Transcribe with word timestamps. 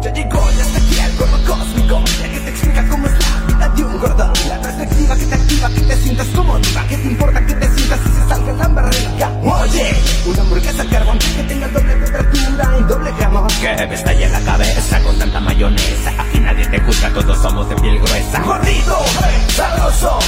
Ya 0.00 0.12
llegó, 0.12 0.50
ya 0.52 0.62
está 0.62 0.78
aquí 0.78 0.98
el 1.00 1.16
gordo 1.16 1.38
cósmico 1.44 2.04
El 2.22 2.30
que 2.30 2.40
te 2.40 2.50
explica 2.50 2.88
cómo 2.88 3.06
es 3.08 3.12
la 3.18 3.46
vida 3.46 3.68
de 3.70 3.84
un 3.84 3.98
gordo 3.98 4.32
La 4.48 4.60
perspectiva 4.60 5.16
que 5.16 5.26
te 5.26 5.34
activa, 5.34 5.68
que 5.70 5.80
te 5.80 5.96
sientas 5.96 6.26
como 6.28 6.58
diva 6.58 6.86
¿Qué 6.88 6.96
te 6.96 7.08
importa 7.08 7.46
que 7.46 7.54
te 7.54 7.76
sientas 7.76 8.00
si 8.00 8.08
se 8.08 8.28
salga 8.28 8.52
la 8.52 8.68
barriga? 8.68 9.32
Oye, 9.42 9.94
una 10.26 10.42
hamburguesa 10.42 10.84
carbón 10.88 11.18
Que 11.18 11.42
tenga 11.42 11.68
doble 11.68 11.94
temperatura 11.94 12.78
y 12.78 12.82
doble 12.84 13.12
jamón 13.12 13.48
Que 13.60 13.86
me 13.86 13.94
estalla 13.94 14.28
la 14.28 14.40
cabeza 14.40 15.02
con 15.02 15.18
tanta 15.18 15.40
mayonesa. 15.40 16.10
Aquí 16.18 16.38
nadie 16.40 16.66
te 16.68 16.80
juzga, 16.80 17.10
todos 17.12 17.38
somos 17.38 17.68
de 17.68 17.76
piel 17.76 17.98
gruesa. 17.98 18.42
Gordito, 18.42 18.98
hey, 19.24 19.46
sabroso 19.48 20.18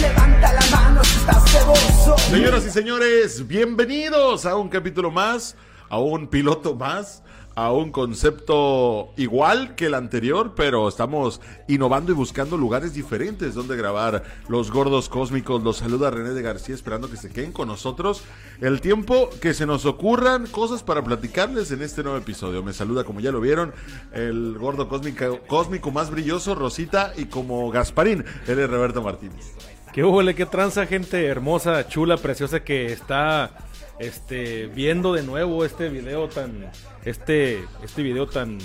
Levanta 0.00 0.52
la 0.52 0.76
mano 0.76 1.02
si 1.02 1.18
estás 1.18 1.50
ceboso 1.50 2.18
Señoras 2.30 2.66
y 2.66 2.70
señores, 2.70 3.46
bienvenidos 3.48 4.44
a 4.44 4.56
un 4.56 4.68
capítulo 4.68 5.10
más, 5.10 5.56
a 5.88 5.98
un 5.98 6.28
piloto 6.28 6.74
más, 6.74 7.22
a 7.54 7.72
un 7.72 7.92
concepto 7.92 9.12
igual 9.16 9.74
que 9.74 9.86
el 9.86 9.94
anterior, 9.94 10.54
pero 10.56 10.88
estamos 10.88 11.40
innovando 11.68 12.12
y 12.12 12.14
buscando 12.14 12.56
lugares 12.56 12.94
diferentes 12.94 13.54
donde 13.54 13.76
grabar 13.76 14.24
los 14.48 14.70
gordos 14.70 15.08
cósmicos. 15.08 15.62
Los 15.62 15.76
saluda 15.76 16.10
René 16.10 16.30
de 16.30 16.42
García 16.42 16.74
esperando 16.74 17.10
que 17.10 17.16
se 17.16 17.30
queden 17.30 17.52
con 17.52 17.68
nosotros 17.68 18.22
el 18.60 18.80
tiempo 18.80 19.30
que 19.40 19.54
se 19.54 19.66
nos 19.66 19.86
ocurran 19.86 20.46
cosas 20.46 20.82
para 20.82 21.02
platicarles 21.04 21.70
en 21.70 21.82
este 21.82 22.02
nuevo 22.02 22.18
episodio. 22.18 22.62
Me 22.62 22.72
saluda, 22.72 23.04
como 23.04 23.20
ya 23.20 23.32
lo 23.32 23.40
vieron, 23.40 23.72
el 24.12 24.56
gordo 24.58 24.88
cósmico, 24.88 25.90
más 25.90 26.10
brilloso, 26.10 26.54
Rosita, 26.54 27.12
y 27.16 27.26
como 27.26 27.70
Gasparín, 27.70 28.24
él 28.46 28.58
es 28.58 28.70
Roberto 28.70 29.02
Martínez. 29.02 29.52
Qué 29.92 30.02
huele, 30.02 30.34
qué 30.34 30.44
tranza, 30.46 30.86
gente 30.86 31.24
hermosa, 31.24 31.86
chula, 31.86 32.16
preciosa 32.16 32.64
que 32.64 32.86
está 32.86 33.52
este 33.98 34.66
viendo 34.66 35.12
de 35.12 35.22
nuevo 35.22 35.64
este 35.64 35.88
video 35.88 36.28
tan 36.28 36.70
este 37.04 37.64
este 37.84 38.02
video 38.02 38.26
tan 38.26 38.58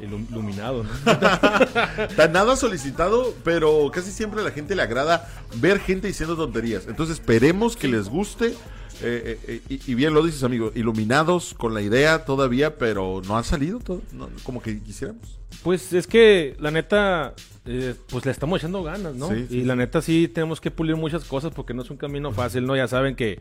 ilum- 0.00 0.26
iluminado, 0.30 0.84
¿no? 0.84 0.90
Tan 2.16 2.32
nada 2.32 2.56
solicitado, 2.56 3.34
pero 3.44 3.90
casi 3.92 4.10
siempre 4.10 4.40
a 4.40 4.44
la 4.44 4.50
gente 4.50 4.74
le 4.74 4.82
agrada 4.82 5.28
ver 5.56 5.78
gente 5.78 6.06
diciendo 6.08 6.36
tonterías. 6.36 6.86
Entonces 6.88 7.18
esperemos 7.18 7.76
que 7.76 7.88
les 7.88 8.08
guste. 8.08 8.54
eh, 9.02 9.38
eh, 9.46 9.60
y, 9.68 9.90
y 9.92 9.94
bien 9.94 10.14
lo 10.14 10.22
dices, 10.22 10.42
amigo, 10.44 10.70
iluminados 10.74 11.54
con 11.54 11.74
la 11.74 11.82
idea 11.82 12.24
todavía, 12.24 12.78
pero 12.78 13.20
no 13.26 13.36
han 13.36 13.44
salido 13.44 13.78
todo, 13.80 14.00
no, 14.12 14.28
como 14.44 14.62
que 14.62 14.80
quisiéramos. 14.80 15.38
Pues 15.62 15.92
es 15.92 16.06
que 16.06 16.56
la 16.60 16.70
neta 16.70 17.34
eh, 17.66 17.94
pues 18.08 18.24
le 18.24 18.30
estamos 18.32 18.60
echando 18.60 18.82
ganas, 18.82 19.14
¿no? 19.14 19.28
Sí, 19.28 19.46
sí, 19.48 19.58
y 19.58 19.64
la 19.64 19.76
neta 19.76 20.02
sí 20.02 20.28
tenemos 20.28 20.60
que 20.60 20.70
pulir 20.70 20.96
muchas 20.96 21.24
cosas 21.24 21.52
porque 21.54 21.74
no 21.74 21.82
es 21.82 21.90
un 21.90 21.96
camino 21.96 22.32
fácil, 22.32 22.64
¿no? 22.64 22.74
Ya 22.76 22.88
saben 22.88 23.14
que 23.16 23.40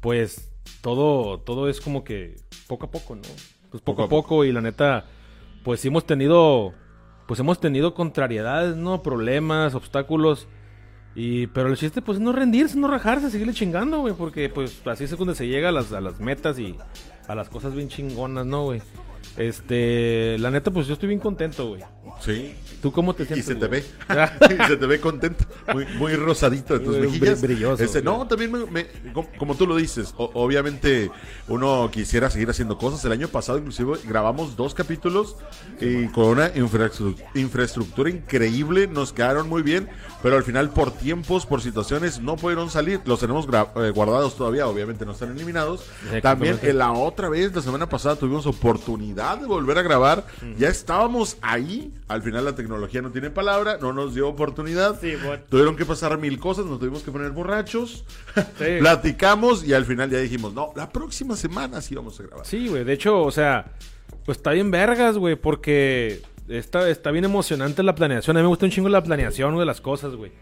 pues 0.00 0.48
todo 0.80 1.40
todo 1.40 1.68
es 1.68 1.80
como 1.80 2.04
que 2.04 2.36
poco 2.66 2.86
a 2.86 2.90
poco, 2.90 3.16
¿no? 3.16 3.22
Pues 3.70 3.82
poco, 3.82 4.02
Poco 4.02 4.02
a 4.02 4.08
poco 4.08 4.44
y 4.44 4.52
la 4.52 4.60
neta 4.60 5.06
pues 5.64 5.80
sí 5.80 5.88
hemos 5.88 6.06
tenido 6.06 6.74
pues 7.26 7.40
hemos 7.40 7.60
tenido 7.60 7.94
contrariedades, 7.94 8.76
¿no? 8.76 9.02
Problemas, 9.02 9.74
obstáculos. 9.74 10.48
Y, 11.14 11.46
pero 11.48 11.68
el 11.68 11.76
chiste, 11.76 12.00
pues, 12.00 12.16
es 12.16 12.22
no 12.22 12.32
rendirse, 12.32 12.78
no 12.78 12.88
rajarse, 12.88 13.30
seguirle 13.30 13.52
chingando, 13.52 14.00
güey, 14.00 14.14
porque, 14.14 14.48
pues, 14.48 14.82
así 14.86 15.04
es 15.04 15.14
cuando 15.14 15.34
se 15.34 15.46
llega 15.46 15.68
a 15.68 15.72
las, 15.72 15.92
a 15.92 16.00
las 16.00 16.20
metas 16.20 16.58
y 16.58 16.76
a 17.28 17.34
las 17.34 17.48
cosas 17.48 17.74
bien 17.74 17.88
chingonas, 17.88 18.46
¿no, 18.46 18.64
güey? 18.64 18.82
Este, 19.36 20.36
la 20.38 20.50
neta, 20.50 20.70
pues, 20.70 20.86
yo 20.86 20.94
estoy 20.94 21.08
bien 21.08 21.20
contento, 21.20 21.68
güey. 21.68 21.82
Sí. 22.24 22.54
¿Tú 22.80 22.90
cómo 22.90 23.14
te 23.14 23.22
Y 23.22 23.26
sientes? 23.26 23.46
se 23.46 23.54
te 23.54 23.66
güey? 23.68 23.80
ve. 23.80 24.56
Y 24.64 24.66
se 24.66 24.76
te 24.76 24.86
ve 24.86 25.00
contento. 25.00 25.44
Muy, 25.72 25.86
muy 25.98 26.14
rosadito 26.16 26.74
de 26.76 26.84
tus 26.84 26.96
mejillas. 26.96 27.40
brilloso. 27.40 27.82
Ese, 27.84 28.02
no, 28.02 28.26
también 28.26 28.50
me- 28.50 28.66
me- 28.66 28.86
como, 29.38 29.54
tú 29.54 29.66
lo 29.68 29.76
dices, 29.76 30.12
o- 30.16 30.30
obviamente 30.34 31.10
uno 31.46 31.88
quisiera 31.92 32.28
seguir 32.28 32.50
haciendo 32.50 32.78
cosas. 32.78 33.04
El 33.04 33.12
año 33.12 33.28
pasado 33.28 33.58
inclusive 33.58 33.98
grabamos 34.04 34.56
dos 34.56 34.74
capítulos 34.74 35.36
y 35.80 36.08
con 36.08 36.24
una 36.26 36.52
infraestru- 36.54 37.14
infraestructura 37.34 38.10
increíble. 38.10 38.88
Nos 38.88 39.12
quedaron 39.12 39.48
muy 39.48 39.62
bien, 39.62 39.88
pero 40.20 40.36
al 40.36 40.42
final 40.42 40.70
por 40.70 40.90
tiempos, 40.90 41.46
por 41.46 41.60
situaciones, 41.62 42.20
no 42.20 42.34
pudieron 42.36 42.68
salir. 42.68 43.00
Los 43.04 43.20
tenemos 43.20 43.46
eh, 43.76 43.90
guardados 43.90 44.36
todavía, 44.36 44.66
obviamente 44.66 45.06
no 45.06 45.12
están 45.12 45.30
eliminados. 45.30 45.84
También 46.20 46.58
en 46.62 46.78
la 46.78 46.90
otra 46.92 47.28
vez, 47.28 47.54
la 47.54 47.62
semana 47.62 47.88
pasada, 47.88 48.16
tuvimos 48.16 48.44
oportunidad 48.46 49.38
de 49.38 49.46
volver 49.46 49.78
a 49.78 49.82
grabar. 49.82 50.26
Ya 50.58 50.68
estábamos 50.68 51.36
ahí. 51.42 51.92
Al 52.12 52.22
final 52.22 52.44
la 52.44 52.54
tecnología 52.54 53.02
no 53.02 53.10
tiene 53.10 53.30
palabra, 53.30 53.78
no 53.80 53.92
nos 53.92 54.14
dio 54.14 54.28
oportunidad. 54.28 55.00
Sí, 55.00 55.14
bueno. 55.24 55.42
Tuvieron 55.48 55.76
que 55.76 55.84
pasar 55.84 56.18
mil 56.18 56.38
cosas, 56.38 56.66
nos 56.66 56.78
tuvimos 56.78 57.02
que 57.02 57.10
poner 57.10 57.30
borrachos. 57.30 58.04
Sí. 58.58 58.78
Platicamos 58.78 59.64
y 59.64 59.72
al 59.72 59.84
final 59.84 60.10
ya 60.10 60.18
dijimos, 60.18 60.52
no, 60.54 60.72
la 60.76 60.90
próxima 60.90 61.36
semana 61.36 61.80
sí 61.80 61.94
vamos 61.94 62.18
a 62.20 62.22
grabar. 62.24 62.46
Sí, 62.46 62.68
güey. 62.68 62.84
De 62.84 62.92
hecho, 62.92 63.20
o 63.20 63.30
sea, 63.30 63.72
pues 64.24 64.38
está 64.38 64.52
bien 64.52 64.70
vergas, 64.70 65.16
güey, 65.18 65.36
porque 65.36 66.22
está, 66.48 66.88
está 66.88 67.10
bien 67.10 67.24
emocionante 67.24 67.82
la 67.82 67.94
planeación. 67.94 68.36
A 68.36 68.40
mí 68.40 68.44
me 68.44 68.48
gusta 68.48 68.66
un 68.66 68.72
chingo 68.72 68.88
la 68.88 69.02
planeación, 69.02 69.56
de 69.58 69.64
las 69.64 69.80
cosas, 69.80 70.14
güey. 70.14 70.32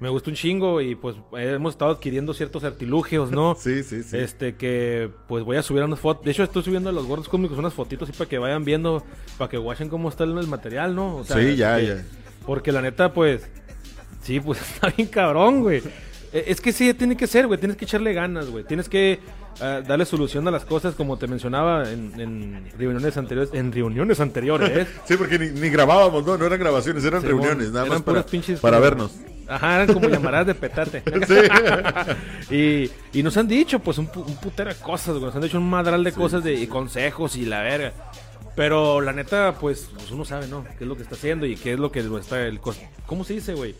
Me 0.00 0.08
gusta 0.08 0.30
un 0.30 0.36
chingo 0.36 0.80
y 0.80 0.94
pues 0.94 1.14
hemos 1.34 1.74
estado 1.74 1.92
adquiriendo 1.92 2.32
ciertos 2.32 2.64
artilugios, 2.64 3.30
¿no? 3.30 3.54
Sí, 3.60 3.82
sí, 3.82 4.02
sí. 4.02 4.16
Este 4.16 4.56
que 4.56 5.10
pues 5.28 5.44
voy 5.44 5.58
a 5.58 5.62
subir 5.62 5.82
unas 5.82 6.00
fotos. 6.00 6.24
De 6.24 6.30
hecho, 6.30 6.42
estoy 6.42 6.62
subiendo 6.62 6.88
a 6.88 6.92
los 6.92 7.06
gordos 7.06 7.28
cómicos 7.28 7.58
unas 7.58 7.74
fotitos 7.74 8.08
así 8.08 8.16
para 8.16 8.28
que 8.28 8.38
vayan 8.38 8.64
viendo, 8.64 9.04
para 9.36 9.50
que 9.50 9.58
watchen 9.58 9.88
cómo 9.90 10.08
está 10.08 10.24
el, 10.24 10.32
material, 10.46 10.94
¿no? 10.94 11.16
O 11.18 11.24
Sí, 11.24 11.54
ya, 11.56 11.76
que- 11.78 11.86
ya. 11.86 12.04
Porque 12.46 12.72
la 12.72 12.80
neta, 12.80 13.12
pues, 13.12 13.42
sí, 14.22 14.40
pues 14.40 14.60
está 14.74 14.88
bien 14.88 15.08
cabrón, 15.08 15.60
güey. 15.62 15.82
Eh, 16.32 16.44
Es 16.46 16.60
que 16.60 16.72
sí, 16.72 16.94
tiene 16.94 17.16
que 17.16 17.26
ser, 17.26 17.46
güey. 17.46 17.60
Tienes 17.60 17.76
que 17.76 17.84
echarle 17.84 18.14
ganas, 18.14 18.48
güey. 18.48 18.64
Tienes 18.64 18.88
que 18.88 19.20
ah, 19.60 19.82
darle 19.86 20.06
solución 20.06 20.48
a 20.48 20.50
las 20.50 20.64
cosas, 20.64 20.94
como 20.94 21.18
te 21.18 21.26
mencionaba 21.26 21.90
en, 21.90 22.18
en 22.18 22.70
reuniones 22.78 23.16
anteriores. 23.18 23.52
En 23.52 23.70
reuniones 23.70 24.18
anteriores, 24.20 24.88
Sí, 25.04 25.16
porque 25.18 25.38
ni, 25.38 25.50
ni 25.50 25.68
grabábamos, 25.68 26.24
no, 26.24 26.38
no 26.38 26.46
eran 26.46 26.58
grabaciones, 26.58 27.04
eran 27.04 27.22
reuniones, 27.22 27.68
nada 27.72 27.84
eran 27.86 27.98
más 27.98 28.02
para, 28.02 28.24
pinches 28.24 28.60
para 28.60 28.78
vernos. 28.78 29.12
Ajá, 29.50 29.82
eran 29.82 29.92
como 29.94 30.08
llamadas 30.10 30.46
de 30.46 30.54
petate. 30.54 31.02
Sí. 32.48 32.50
y, 33.12 33.18
y 33.18 33.22
nos 33.22 33.36
han 33.36 33.48
dicho, 33.48 33.78
pues, 33.80 33.98
un, 33.98 34.08
un 34.14 34.36
putero 34.36 34.70
de 34.72 34.76
cosas, 34.80 35.14
güey. 35.14 35.24
Nos 35.26 35.34
han 35.36 35.42
dicho 35.42 35.58
un 35.58 35.68
madral 35.68 36.04
de 36.04 36.12
cosas 36.12 36.44
de, 36.44 36.54
y 36.54 36.66
consejos 36.66 37.36
y 37.36 37.44
la 37.44 37.62
verga. 37.62 37.92
Pero 38.56 39.00
la 39.00 39.12
neta, 39.12 39.54
pues, 39.60 39.90
pues, 39.94 40.10
uno 40.10 40.24
sabe, 40.24 40.46
¿no? 40.46 40.64
Qué 40.78 40.84
es 40.84 40.88
lo 40.88 40.96
que 40.96 41.02
está 41.02 41.14
haciendo 41.14 41.46
y 41.46 41.56
qué 41.56 41.74
es 41.74 41.78
lo 41.78 41.90
que 41.92 42.00
está 42.00 42.46
el 42.46 42.60
¿Cómo 43.06 43.24
se 43.24 43.34
dice, 43.34 43.54
güey? 43.54 43.74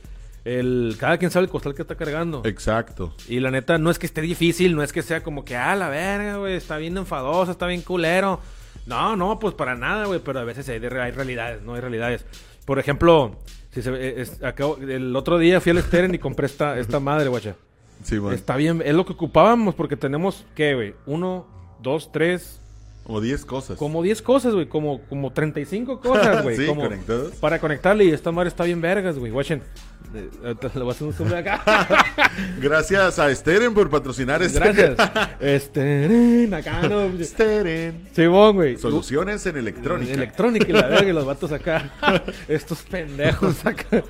El, 0.45 0.97
cada 0.99 1.19
quien 1.19 1.31
sabe 1.31 1.45
el 1.45 1.51
costal 1.51 1.75
que 1.75 1.83
está 1.83 1.97
cargando. 1.97 2.43
Exacto. 2.45 3.15
Y 3.29 3.41
la 3.41 3.51
neta, 3.51 3.77
no 3.79 3.91
es 3.91 3.99
que 3.99 4.07
esté 4.07 4.23
difícil, 4.23 4.75
no 4.75 4.83
es 4.83 4.93
que 4.93 5.03
sea 5.03 5.23
como 5.23 5.45
que, 5.45 5.57
ah, 5.57 5.77
la 5.77 5.89
verga, 5.89 6.37
güey, 6.37 6.55
está 6.55 6.79
bien 6.79 6.97
enfadoso, 6.97 7.53
está 7.53 7.67
bien 7.67 7.83
culero. 7.83 8.41
No, 8.87 9.17
no, 9.17 9.39
pues 9.39 9.55
para 9.55 9.75
nada, 9.75 10.07
güey, 10.07 10.21
pero 10.21 10.41
a 10.41 10.45
veces 10.45 10.69
hay, 10.69 10.79
de- 10.79 11.01
hay 11.01 11.11
realidades, 11.13 11.63
no 11.63 11.75
hay 11.75 11.81
realidades. 11.81 12.25
Por 12.65 12.79
ejemplo, 12.79 13.37
si 13.73 13.83
se, 13.83 13.91
ve- 13.91 14.21
es- 14.21 14.43
acabo- 14.43 14.79
el 14.79 15.15
otro 15.17 15.39
día 15.39 15.61
fui 15.61 15.71
al 15.73 15.83
Steren 15.83 16.15
y 16.15 16.19
compré 16.19 16.47
esta, 16.47 16.79
esta 16.79 17.01
madre, 17.01 17.29
guacha. 17.29 17.55
Sí, 18.03 18.19
bueno. 18.19 18.35
Está 18.35 18.57
bien, 18.57 18.83
es 18.85 18.95
lo 18.95 19.05
que 19.05 19.13
ocupábamos 19.13 19.75
porque 19.75 19.97
tenemos, 19.97 20.45
¿qué, 20.55 20.75
güey? 20.75 20.95
Uno, 21.07 21.47
dos, 21.83 22.11
tres, 22.13 22.61
Como 23.05 23.21
10 23.21 23.45
cosas. 23.45 23.77
como 23.79 24.03
10 24.03 24.23
cosas, 24.23 24.55
güey, 24.55 24.67
como, 24.67 25.03
como 25.09 25.33
35 25.33 26.01
cosas, 26.01 26.43
güey. 26.43 26.57
Sí, 26.57 26.67
como 26.67 26.83
conectadas. 26.83 27.33
Para 27.37 27.59
conectarle 27.59 28.05
y 28.07 28.11
esta 28.11 28.33
madre 28.33 28.49
está 28.49 28.65
bien 28.65 28.81
vergas, 28.81 29.19
güey, 29.19 29.31
guachen. 29.33 29.63
Ahorita 30.43 30.71
Le 30.75 30.81
voy 30.81 30.88
a 30.88 30.93
hacer 30.93 31.06
un 31.06 31.12
zoom 31.12 31.28
de 31.28 31.38
acá. 31.38 31.62
Gracias 32.60 33.19
a 33.19 33.32
Steren 33.34 33.72
por 33.72 33.88
patrocinar 33.88 34.43
este. 34.43 34.59
Gracias. 34.59 34.97
Este, 35.41 36.48
acá, 36.53 36.88
no. 36.88 37.10
Steren. 37.22 38.09
Simón, 38.12 38.56
güey. 38.56 38.76
Soluciones 38.76 39.47
en 39.47 39.56
electrónica. 39.56 40.12
Electrónica 40.12 40.66
y 40.69 40.72
la 40.72 40.87
verga 40.87 41.09
y 41.09 41.12
los 41.12 41.25
vatos 41.25 41.53
acá. 41.53 41.93
Estos 42.48 42.82
pendejos 42.82 43.65
acá. 43.65 44.03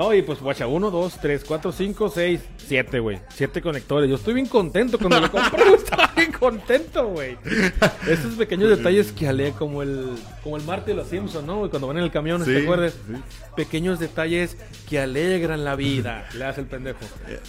No, 0.00 0.14
y 0.14 0.22
pues, 0.22 0.40
guacha, 0.40 0.66
uno, 0.66 0.90
dos, 0.90 1.18
tres, 1.20 1.44
cuatro, 1.46 1.72
cinco, 1.72 2.08
seis, 2.08 2.40
siete, 2.56 3.00
güey. 3.00 3.20
Siete 3.34 3.60
conectores. 3.60 4.08
Yo 4.08 4.16
estoy 4.16 4.32
bien 4.32 4.46
contento 4.46 4.98
cuando 4.98 5.20
lo 5.20 5.30
compré, 5.30 5.74
estaba 5.74 6.10
bien 6.16 6.32
contento, 6.32 7.08
güey. 7.08 7.36
Estos 8.08 8.32
pequeños 8.36 8.70
detalles 8.70 9.12
que 9.12 9.28
ale 9.28 9.52
como 9.52 9.82
el, 9.82 10.14
como 10.42 10.56
el 10.56 10.62
Marty 10.62 10.92
de 10.92 10.94
los 10.94 11.08
Simpsons, 11.08 11.46
¿no? 11.46 11.68
Cuando 11.68 11.86
van 11.86 11.98
en 11.98 12.04
el 12.04 12.10
camión, 12.10 12.42
Sí, 12.46 12.50
¿te 12.50 12.62
acuerdas? 12.62 12.94
sí. 12.94 13.14
Pequeños 13.54 13.98
detalles 13.98 14.56
que 14.88 15.00
alegran 15.00 15.64
la 15.66 15.76
vida. 15.76 16.26
Le 16.34 16.46
hace 16.46 16.62
el 16.62 16.66
pendejo. 16.66 17.00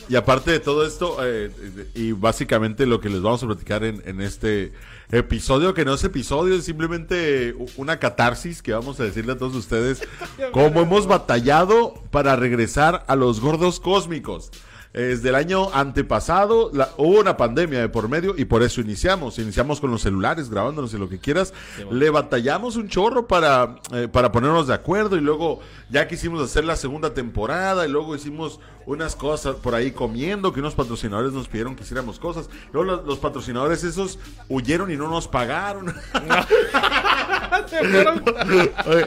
Y 0.10 0.18
aparte 0.18 0.52
de 0.52 0.60
todo 0.60 0.86
esto, 0.86 1.20
eh, 1.24 1.52
y 1.96 2.12
básicamente 2.12 2.86
lo 2.86 3.00
que 3.00 3.08
les 3.08 3.22
vamos 3.22 3.42
a 3.44 3.48
platicar 3.48 3.86
en, 3.86 4.04
en 4.06 4.20
este 4.20 4.74
episodio, 5.10 5.74
que 5.74 5.86
no 5.86 5.94
es 5.94 6.04
episodio, 6.04 6.56
es 6.56 6.66
simplemente 6.66 7.56
una 7.78 7.98
catarsis 7.98 8.62
que 8.62 8.74
vamos 8.74 9.00
a 9.00 9.06
decirle 9.06 9.32
a 9.32 9.38
todos 9.38 9.56
ustedes 9.56 10.06
cómo 10.52 10.82
hemos 10.82 11.08
batallado 11.08 12.01
para 12.12 12.36
regresar 12.36 13.04
a 13.08 13.16
los 13.16 13.40
gordos 13.40 13.80
cósmicos. 13.80 14.52
desde 14.94 15.30
el 15.30 15.36
año 15.36 15.70
antepasado 15.74 16.70
la- 16.74 16.90
hubo 16.98 17.22
una 17.22 17.38
pandemia 17.38 17.80
de 17.80 17.88
por 17.88 18.10
medio 18.10 18.34
y 18.38 18.44
por 18.44 18.62
eso 18.62 18.82
iniciamos. 18.82 19.40
Iniciamos 19.40 19.80
con 19.80 19.90
los 19.90 20.02
celulares, 20.02 20.50
grabándonos 20.50 20.94
y 20.94 20.98
lo 20.98 21.08
que 21.08 21.18
quieras. 21.18 21.54
Le 21.90 22.10
batallamos 22.10 22.76
un 22.76 22.90
chorro 22.90 23.26
para, 23.26 23.78
eh, 23.94 24.10
para 24.12 24.34
ponernos 24.34 24.68
de 24.68 24.74
acuerdo 24.74 25.16
y 25.16 25.22
luego 25.22 25.62
ya 25.90 26.10
quisimos 26.10 26.42
hacer 26.44 26.66
la 26.66 26.76
segunda 26.76 27.14
temporada 27.14 27.88
y 27.88 27.90
luego 27.90 28.18
hicimos 28.18 28.60
unas 28.86 29.16
cosas 29.16 29.56
por 29.56 29.76
ahí 29.76 29.92
comiendo 29.92 30.52
que 30.52 30.60
unos 30.60 30.76
patrocinadores 30.76 31.32
nos 31.32 31.48
pidieron 31.48 31.78
que 31.78 31.84
hiciéramos 31.84 32.20
cosas. 32.20 32.50
Luego 32.74 32.92
los, 32.92 33.06
los 33.06 33.20
patrocinadores 33.20 33.86
esos 33.86 34.20
huyeron 34.50 34.92
y 34.92 34.98
no 34.98 35.08
nos 35.08 35.26
pagaron. 35.30 35.88
Eh, 35.90 35.94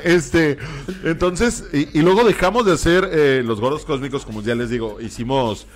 este, 0.05 0.59
entonces, 1.05 1.65
y, 1.73 2.01
luego 2.03 2.25
dejamos 2.25 2.67
de 2.67 2.73
hacer 2.73 3.09
eh, 3.13 3.43
los 3.45 3.61
gordos 3.61 3.85
cósmicos, 3.85 4.25
como 4.25 4.43
ya 4.43 4.55
les 4.55 4.71
digo, 4.71 5.01
hicimos 5.01 5.67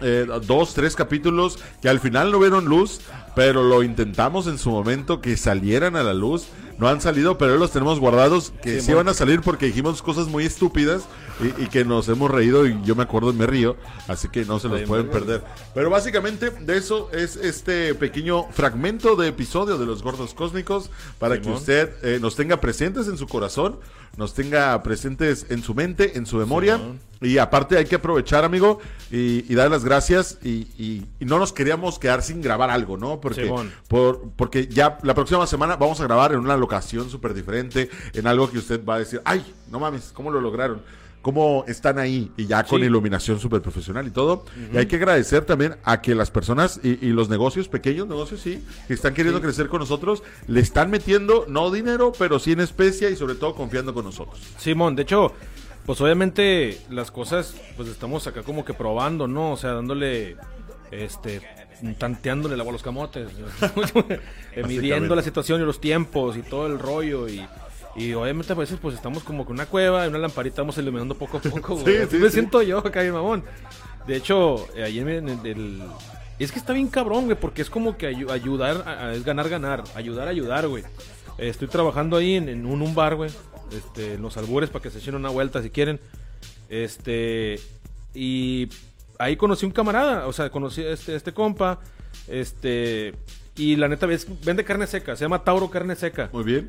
eh, 0.00 0.26
dos, 0.46 0.74
tres 0.74 0.94
capítulos 0.94 1.58
que 1.80 1.88
al 1.88 2.00
final 2.00 2.30
no 2.32 2.38
vieron 2.38 2.66
luz, 2.66 3.00
pero 3.34 3.62
lo 3.62 3.82
intentamos 3.82 4.46
en 4.46 4.58
su 4.58 4.70
momento 4.70 5.20
que 5.20 5.36
salieran 5.36 5.96
a 5.96 6.02
la 6.02 6.14
luz. 6.14 6.46
No 6.78 6.88
han 6.88 7.00
salido, 7.00 7.38
pero 7.38 7.56
los 7.56 7.70
tenemos 7.70 8.00
guardados 8.00 8.52
que 8.62 8.82
sí, 8.82 8.92
van 8.92 9.08
a 9.08 9.14
salir 9.14 9.40
porque 9.40 9.64
dijimos 9.64 10.02
cosas 10.02 10.28
muy 10.28 10.44
estúpidas 10.44 11.04
y, 11.40 11.62
y 11.62 11.66
que 11.68 11.86
nos 11.86 12.06
hemos 12.10 12.30
reído 12.30 12.66
y 12.66 12.78
yo 12.84 12.94
me 12.94 13.02
acuerdo 13.02 13.30
y 13.30 13.32
me 13.32 13.46
río, 13.46 13.76
así 14.08 14.28
que 14.28 14.44
no 14.44 14.58
se 14.58 14.68
los 14.68 14.82
pueden 14.82 15.08
perder. 15.08 15.42
Pero 15.74 15.88
básicamente 15.88 16.50
de 16.50 16.76
eso 16.76 17.08
es 17.12 17.36
este 17.36 17.94
pequeño 17.94 18.44
fragmento 18.52 19.16
de 19.16 19.28
episodio 19.28 19.78
de 19.78 19.86
los 19.86 20.02
gordos 20.02 20.34
cósmicos 20.34 20.90
para 21.18 21.40
que 21.40 21.48
usted 21.48 21.94
eh, 22.02 22.18
nos 22.20 22.36
tenga 22.36 22.60
presentes 22.60 23.08
en 23.08 23.16
su 23.16 23.26
corazón, 23.26 23.78
nos 24.16 24.34
tenga 24.34 24.82
presentes 24.82 25.46
en 25.50 25.62
su 25.62 25.74
mente, 25.74 26.16
en 26.16 26.26
su 26.26 26.36
memoria. 26.36 26.78
Y 27.22 27.38
aparte 27.38 27.78
hay 27.78 27.86
que 27.86 27.94
aprovechar, 27.96 28.44
amigo, 28.44 28.78
y, 29.10 29.50
y 29.50 29.54
dar 29.54 29.70
las 29.70 29.84
gracias. 29.84 30.38
Y, 30.42 30.68
y- 30.78 31.06
y 31.18 31.24
no 31.24 31.38
nos 31.38 31.52
queríamos 31.52 31.98
quedar 31.98 32.22
sin 32.22 32.42
grabar 32.42 32.68
algo, 32.70 32.96
¿no? 32.98 33.20
Porque, 33.20 33.42
por, 33.88 34.30
porque 34.36 34.66
ya 34.66 34.98
la 35.02 35.14
próxima 35.14 35.46
semana 35.46 35.76
vamos 35.76 35.98
a 36.00 36.04
grabar 36.04 36.32
en 36.32 36.40
una 36.40 36.56
locación 36.58 37.08
súper 37.08 37.32
diferente, 37.32 37.88
en 38.12 38.26
algo 38.26 38.50
que 38.50 38.58
usted 38.58 38.84
va 38.84 38.96
a 38.96 38.98
decir, 38.98 39.22
ay, 39.24 39.44
no 39.70 39.80
mames, 39.80 40.10
¿cómo 40.12 40.30
lo 40.30 40.40
lograron? 40.42 40.82
¿Cómo 41.22 41.64
están 41.66 41.98
ahí? 41.98 42.30
Y 42.36 42.46
ya 42.46 42.62
con 42.62 42.80
Sí. 42.80 42.86
iluminación 42.86 43.40
súper 43.40 43.60
profesional 43.60 44.06
y 44.06 44.10
todo. 44.10 44.44
Y 44.72 44.76
hay 44.76 44.86
que 44.86 44.94
agradecer 44.96 45.44
también 45.44 45.74
a 45.82 46.00
que 46.00 46.14
las 46.14 46.30
personas 46.30 46.78
y, 46.84 47.04
y 47.04 47.10
los 47.10 47.28
negocios, 47.28 47.68
pequeños 47.68 48.06
negocios, 48.06 48.40
sí, 48.40 48.64
que 48.86 48.94
están 48.94 49.12
queriendo 49.12 49.40
crecer 49.40 49.66
con 49.68 49.80
nosotros, 49.80 50.22
le 50.46 50.60
están 50.60 50.88
metiendo, 50.90 51.44
no 51.48 51.70
dinero, 51.72 52.12
pero 52.16 52.38
sí 52.38 52.52
en 52.52 52.60
especia 52.60 53.10
y 53.10 53.16
sobre 53.16 53.34
todo 53.34 53.54
confiando 53.56 53.92
con 53.92 54.04
nosotros. 54.04 54.40
Simón, 54.58 54.94
de 54.94 55.02
hecho, 55.02 55.32
pues 55.84 56.00
obviamente 56.00 56.78
las 56.90 57.10
cosas, 57.10 57.54
pues 57.76 57.88
estamos 57.88 58.26
acá 58.28 58.42
como 58.42 58.64
que 58.64 58.74
probando, 58.74 59.26
¿no? 59.26 59.52
O 59.52 59.56
sea, 59.56 59.72
dándole, 59.72 60.36
este, 60.92 61.40
tanteándole 61.98 62.54
el 62.54 62.60
agua 62.60 62.70
a 62.70 62.74
los 62.74 62.82
camotes, 62.84 63.28
midiendo 64.66 65.14
la 65.14 65.22
situación 65.22 65.60
y 65.60 65.64
los 65.64 65.80
tiempos 65.80 66.36
y 66.36 66.42
todo 66.42 66.66
el 66.68 66.78
rollo 66.78 67.28
y... 67.28 67.44
Y 67.96 68.12
obviamente 68.14 68.52
a 68.52 68.56
veces 68.56 68.78
pues 68.80 68.94
estamos 68.94 69.22
como 69.24 69.44
con 69.46 69.54
una 69.54 69.66
cueva 69.66 70.04
y 70.04 70.08
una 70.08 70.18
lamparita 70.18 70.62
vamos 70.62 70.76
iluminando 70.78 71.14
poco 71.16 71.38
a 71.38 71.40
poco, 71.40 71.76
güey. 71.78 72.02
Sí, 72.02 72.06
sí, 72.10 72.16
me 72.18 72.26
sí. 72.28 72.34
siento 72.34 72.60
yo 72.62 72.78
acá, 72.78 73.00
bien 73.00 73.14
mamón. 73.14 73.42
De 74.06 74.16
hecho, 74.16 74.66
eh, 74.76 74.84
ayer 74.84 75.08
en 75.08 75.28
el, 75.28 75.46
el- 75.46 75.82
Es 76.38 76.52
que 76.52 76.58
está 76.58 76.72
bien 76.74 76.88
cabrón, 76.88 77.24
güey, 77.24 77.38
porque 77.40 77.62
es 77.62 77.70
como 77.70 77.96
que 77.96 78.10
ayu- 78.14 78.30
ayudar, 78.30 78.84
a- 78.86 79.06
a- 79.08 79.12
es 79.14 79.24
ganar, 79.24 79.48
ganar. 79.48 79.82
Ayudar, 79.94 80.28
ayudar, 80.28 80.68
güey. 80.68 80.82
Eh, 81.38 81.48
estoy 81.48 81.68
trabajando 81.68 82.16
ahí 82.18 82.34
en, 82.34 82.48
en 82.48 82.66
un, 82.66 82.82
un 82.82 82.94
bar, 82.94 83.14
güey. 83.16 83.30
Este, 83.72 84.14
en 84.14 84.22
los 84.22 84.36
albures 84.36 84.70
para 84.70 84.82
que 84.82 84.90
se 84.90 84.98
echen 84.98 85.14
una 85.14 85.30
vuelta 85.30 85.62
si 85.62 85.70
quieren. 85.70 85.98
Este. 86.68 87.58
Y 88.14 88.68
ahí 89.18 89.36
conocí 89.36 89.66
un 89.66 89.72
camarada, 89.72 90.26
o 90.26 90.32
sea, 90.32 90.50
conocí 90.50 90.82
a 90.82 90.90
este, 90.92 91.16
este 91.16 91.32
compa. 91.32 91.80
Este. 92.28 93.14
Y 93.56 93.76
la 93.76 93.88
neta, 93.88 94.06
es, 94.12 94.26
vende 94.44 94.64
carne 94.64 94.86
seca, 94.86 95.16
se 95.16 95.24
llama 95.24 95.42
Tauro 95.42 95.70
Carne 95.70 95.96
Seca. 95.96 96.28
Muy 96.32 96.44
bien. 96.44 96.68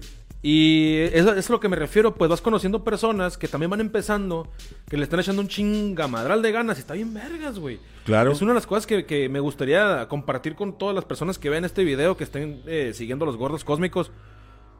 Y 0.49 0.99
eso 1.11 1.33
es 1.33 1.49
a 1.49 1.51
lo 1.51 1.59
que 1.59 1.67
me 1.67 1.75
refiero, 1.75 2.15
pues 2.15 2.29
vas 2.29 2.39
conociendo 2.39 2.81
personas 2.81 3.37
que 3.37 3.49
también 3.49 3.69
van 3.69 3.81
empezando, 3.81 4.47
que 4.89 4.95
le 4.95 5.03
están 5.03 5.19
echando 5.19 5.41
un 5.41 5.49
chingamadral 5.49 6.41
de 6.41 6.53
ganas 6.53 6.77
y 6.77 6.79
está 6.79 6.93
bien 6.93 7.13
vergas, 7.13 7.59
güey. 7.59 7.81
Claro. 8.05 8.31
Es 8.31 8.41
una 8.41 8.51
de 8.51 8.55
las 8.55 8.65
cosas 8.65 8.87
que, 8.87 9.05
que 9.05 9.27
me 9.27 9.41
gustaría 9.41 10.07
compartir 10.07 10.55
con 10.55 10.77
todas 10.77 10.95
las 10.95 11.03
personas 11.03 11.37
que 11.37 11.49
vean 11.49 11.65
este 11.65 11.83
video, 11.83 12.15
que 12.15 12.23
estén 12.23 12.61
eh, 12.65 12.93
siguiendo 12.93 13.25
los 13.25 13.35
gordos 13.35 13.65
cósmicos, 13.65 14.09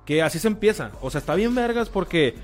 que 0.06 0.22
así 0.22 0.40
se 0.40 0.48
empieza. 0.48 0.94
O 1.02 1.10
sea, 1.10 1.20
está 1.20 1.36
bien 1.36 1.54
vergas 1.54 1.90
porque 1.90 2.36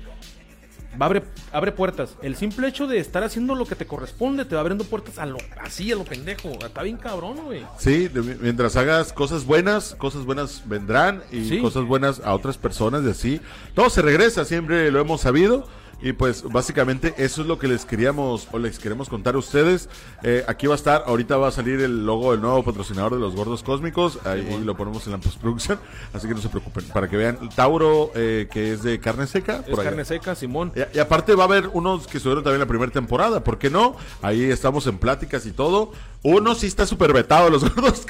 abre, 0.98 1.22
abre 1.52 1.72
puertas. 1.72 2.14
El 2.22 2.36
simple 2.36 2.68
hecho 2.68 2.86
de 2.86 2.98
estar 2.98 3.22
haciendo 3.24 3.54
lo 3.54 3.66
que 3.66 3.74
te 3.74 3.86
corresponde 3.86 4.44
te 4.44 4.54
va 4.54 4.60
abriendo 4.60 4.84
puertas 4.84 5.18
a 5.18 5.26
lo 5.26 5.38
así, 5.60 5.90
a 5.92 5.96
lo 5.96 6.04
pendejo. 6.04 6.50
Está 6.64 6.82
bien 6.82 6.96
cabrón, 6.96 7.36
güey. 7.44 7.64
Sí, 7.78 8.08
de- 8.08 8.22
mientras 8.40 8.76
hagas 8.76 9.12
cosas 9.12 9.44
buenas, 9.44 9.94
cosas 9.96 10.24
buenas 10.24 10.62
vendrán 10.66 11.22
y 11.30 11.44
Sí. 11.48 11.58
cosas 11.60 11.84
buenas 11.84 12.20
a 12.20 12.34
otras 12.34 12.58
personas 12.58 13.04
y 13.04 13.10
así. 13.10 13.40
Todo 13.74 13.90
se 13.90 14.02
regresa, 14.02 14.44
siempre 14.44 14.90
lo 14.90 15.00
hemos 15.00 15.20
sabido. 15.20 15.66
Y 16.04 16.12
pues 16.12 16.42
básicamente 16.42 17.14
eso 17.16 17.40
es 17.40 17.48
lo 17.48 17.58
que 17.58 17.66
les 17.66 17.86
queríamos 17.86 18.46
o 18.52 18.58
les 18.58 18.78
queremos 18.78 19.08
contar 19.08 19.36
a 19.36 19.38
ustedes. 19.38 19.88
Eh, 20.22 20.44
aquí 20.46 20.66
va 20.66 20.74
a 20.74 20.76
estar, 20.76 21.04
ahorita 21.06 21.38
va 21.38 21.48
a 21.48 21.50
salir 21.50 21.80
el 21.80 22.04
logo 22.04 22.32
del 22.32 22.42
nuevo 22.42 22.62
patrocinador 22.62 23.14
de 23.14 23.20
los 23.20 23.34
gordos 23.34 23.62
cósmicos. 23.62 24.18
Ahí 24.26 24.62
lo 24.62 24.76
ponemos 24.76 25.06
en 25.06 25.12
la 25.12 25.18
postproducción. 25.18 25.80
Así 26.12 26.28
que 26.28 26.34
no 26.34 26.42
se 26.42 26.50
preocupen. 26.50 26.84
Para 26.88 27.08
que 27.08 27.16
vean 27.16 27.48
Tauro, 27.56 28.12
eh, 28.14 28.48
que 28.52 28.74
es 28.74 28.82
de 28.82 29.00
carne 29.00 29.26
seca. 29.26 29.62
Es 29.64 29.70
por 29.70 29.80
allá. 29.80 29.90
carne 29.90 30.04
seca, 30.04 30.34
Simón. 30.34 30.72
Y, 30.76 30.98
y 30.98 31.00
aparte 31.00 31.34
va 31.34 31.44
a 31.44 31.46
haber 31.46 31.68
unos 31.68 32.06
que 32.06 32.18
estuvieron 32.18 32.44
también 32.44 32.60
la 32.60 32.66
primera 32.66 32.92
temporada, 32.92 33.42
¿por 33.42 33.56
qué 33.56 33.70
no? 33.70 33.96
Ahí 34.20 34.44
estamos 34.44 34.86
en 34.86 34.98
pláticas 34.98 35.46
y 35.46 35.52
todo. 35.52 35.92
Uno 36.24 36.54
sí 36.54 36.66
está 36.66 36.86
súper 36.86 37.12
vetado, 37.12 37.50
los 37.50 37.62
gordos 37.74 38.06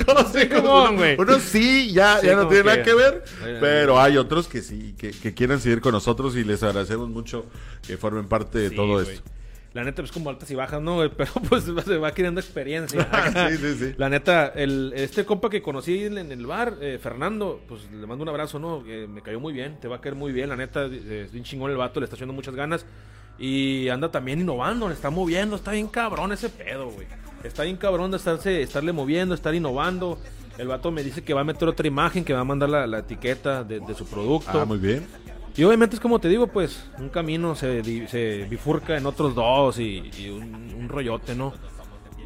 cómo, 0.55 0.85
Uno-. 0.85 1.03
Uno 1.19 1.39
sí, 1.41 1.93
ya, 1.93 2.21
Sí, 2.21 2.29
ya 2.29 2.37
no 2.37 2.47
tiene 2.49 2.63
que- 2.63 2.69
nada 2.71 2.83
que 2.85 2.95
ver, 2.95 3.25
pero 3.61 4.01
hay 4.01 4.17
otros 4.17 4.47
que 4.47 4.63
sí, 4.63 4.95
que, 4.97 5.11
que 5.11 5.35
quieren 5.35 5.61
seguir 5.61 5.81
con 5.81 5.93
nosotros 5.93 6.37
y 6.37 6.45
les 6.45 6.63
agradecemos 6.63 7.09
mucho 7.09 7.45
que 7.87 7.97
formen 7.97 8.27
parte 8.29 8.59
de 8.59 8.69
Sí, 8.71 8.77
todo 8.77 9.01
esto. 9.03 9.21
La 9.73 9.83
neta 9.83 10.03
es 10.03 10.13
como 10.13 10.31
altas 10.31 10.49
y 10.53 10.55
bajas, 10.55 10.81
¿no? 10.81 10.99
Pero 11.17 11.33
pues 11.49 11.65
se 11.65 11.97
va 11.99 12.13
queriendo 12.13 12.41
experiencia. 12.41 13.09
Sí, 13.51 13.57
sí, 13.57 13.75
sí. 13.77 13.95
La 13.97 14.09
neta, 14.09 14.47
el, 14.47 14.93
este 14.95 15.25
compa 15.25 15.51
que 15.51 15.61
conocí 15.63 16.05
en, 16.05 16.17
el 16.17 16.47
bar, 16.47 16.77
eh, 16.81 17.01
Fernando, 17.03 17.61
pues 17.67 17.91
le 17.91 18.07
mando 18.07 18.23
un 18.23 18.29
abrazo, 18.29 18.61
¿no? 18.61 18.83
Me 18.83 19.21
cayó 19.23 19.41
muy 19.41 19.53
bien, 19.53 19.81
te 19.81 19.89
va 19.89 19.97
a 19.97 20.01
caer 20.01 20.15
muy 20.15 20.33
bien. 20.33 20.49
La 20.49 20.55
neta, 20.55 20.85
es 20.85 21.33
bien 21.33 21.43
chingón 21.43 21.73
el 21.73 21.77
vato, 21.77 21.99
le 21.99 22.05
está 22.05 22.15
echando 22.15 22.33
muchas 22.33 22.55
ganas. 22.55 22.87
Y 23.37 23.89
anda 23.89 24.13
también 24.13 24.41
innovando, 24.41 24.87
le 24.89 24.95
está 24.95 25.11
moviendo, 25.11 25.57
está 25.57 25.73
bien 25.73 25.89
cabrón 25.89 26.31
ese 26.31 26.49
pedo, 26.51 26.91
güey. 26.91 27.09
Está 27.45 27.63
bien 27.63 27.77
cabrón 27.77 28.11
de 28.11 28.17
estarse, 28.17 28.63
estarle 28.63 28.93
moviendo, 28.93 29.35
estar 29.35 29.55
innovando. 29.55 30.19
El 30.57 30.69
vato 30.69 30.91
me 30.91 31.03
dice 31.03 31.23
que 31.23 31.35
va 31.35 31.43
a 31.43 31.45
meter 31.45 31.69
otra 31.69 31.87
imagen, 31.87 32.25
que 32.25 32.33
va 32.33 32.41
a 32.41 32.45
mandar 32.45 32.71
la, 32.71 32.87
la 32.87 33.01
etiqueta 33.01 33.63
de, 33.63 33.81
de 33.81 33.95
su 33.95 34.07
producto. 34.07 34.61
Ah, 34.61 34.65
muy 34.65 34.79
bien. 34.79 35.07
Y 35.57 35.63
obviamente 35.63 35.97
es 35.97 36.01
como 36.01 36.19
te 36.19 36.29
digo, 36.29 36.47
pues, 36.49 36.85
un 36.99 37.11
camino 37.11 37.55
se, 37.55 38.09
se 38.09 38.45
bifurca 38.51 38.97
en 38.97 39.07
otros 39.07 39.35
dos 39.35 39.79
y, 39.79 40.11
y 40.19 40.31
un, 40.31 40.75
un 40.77 40.89
rollote, 40.89 41.35
¿no? 41.35 41.53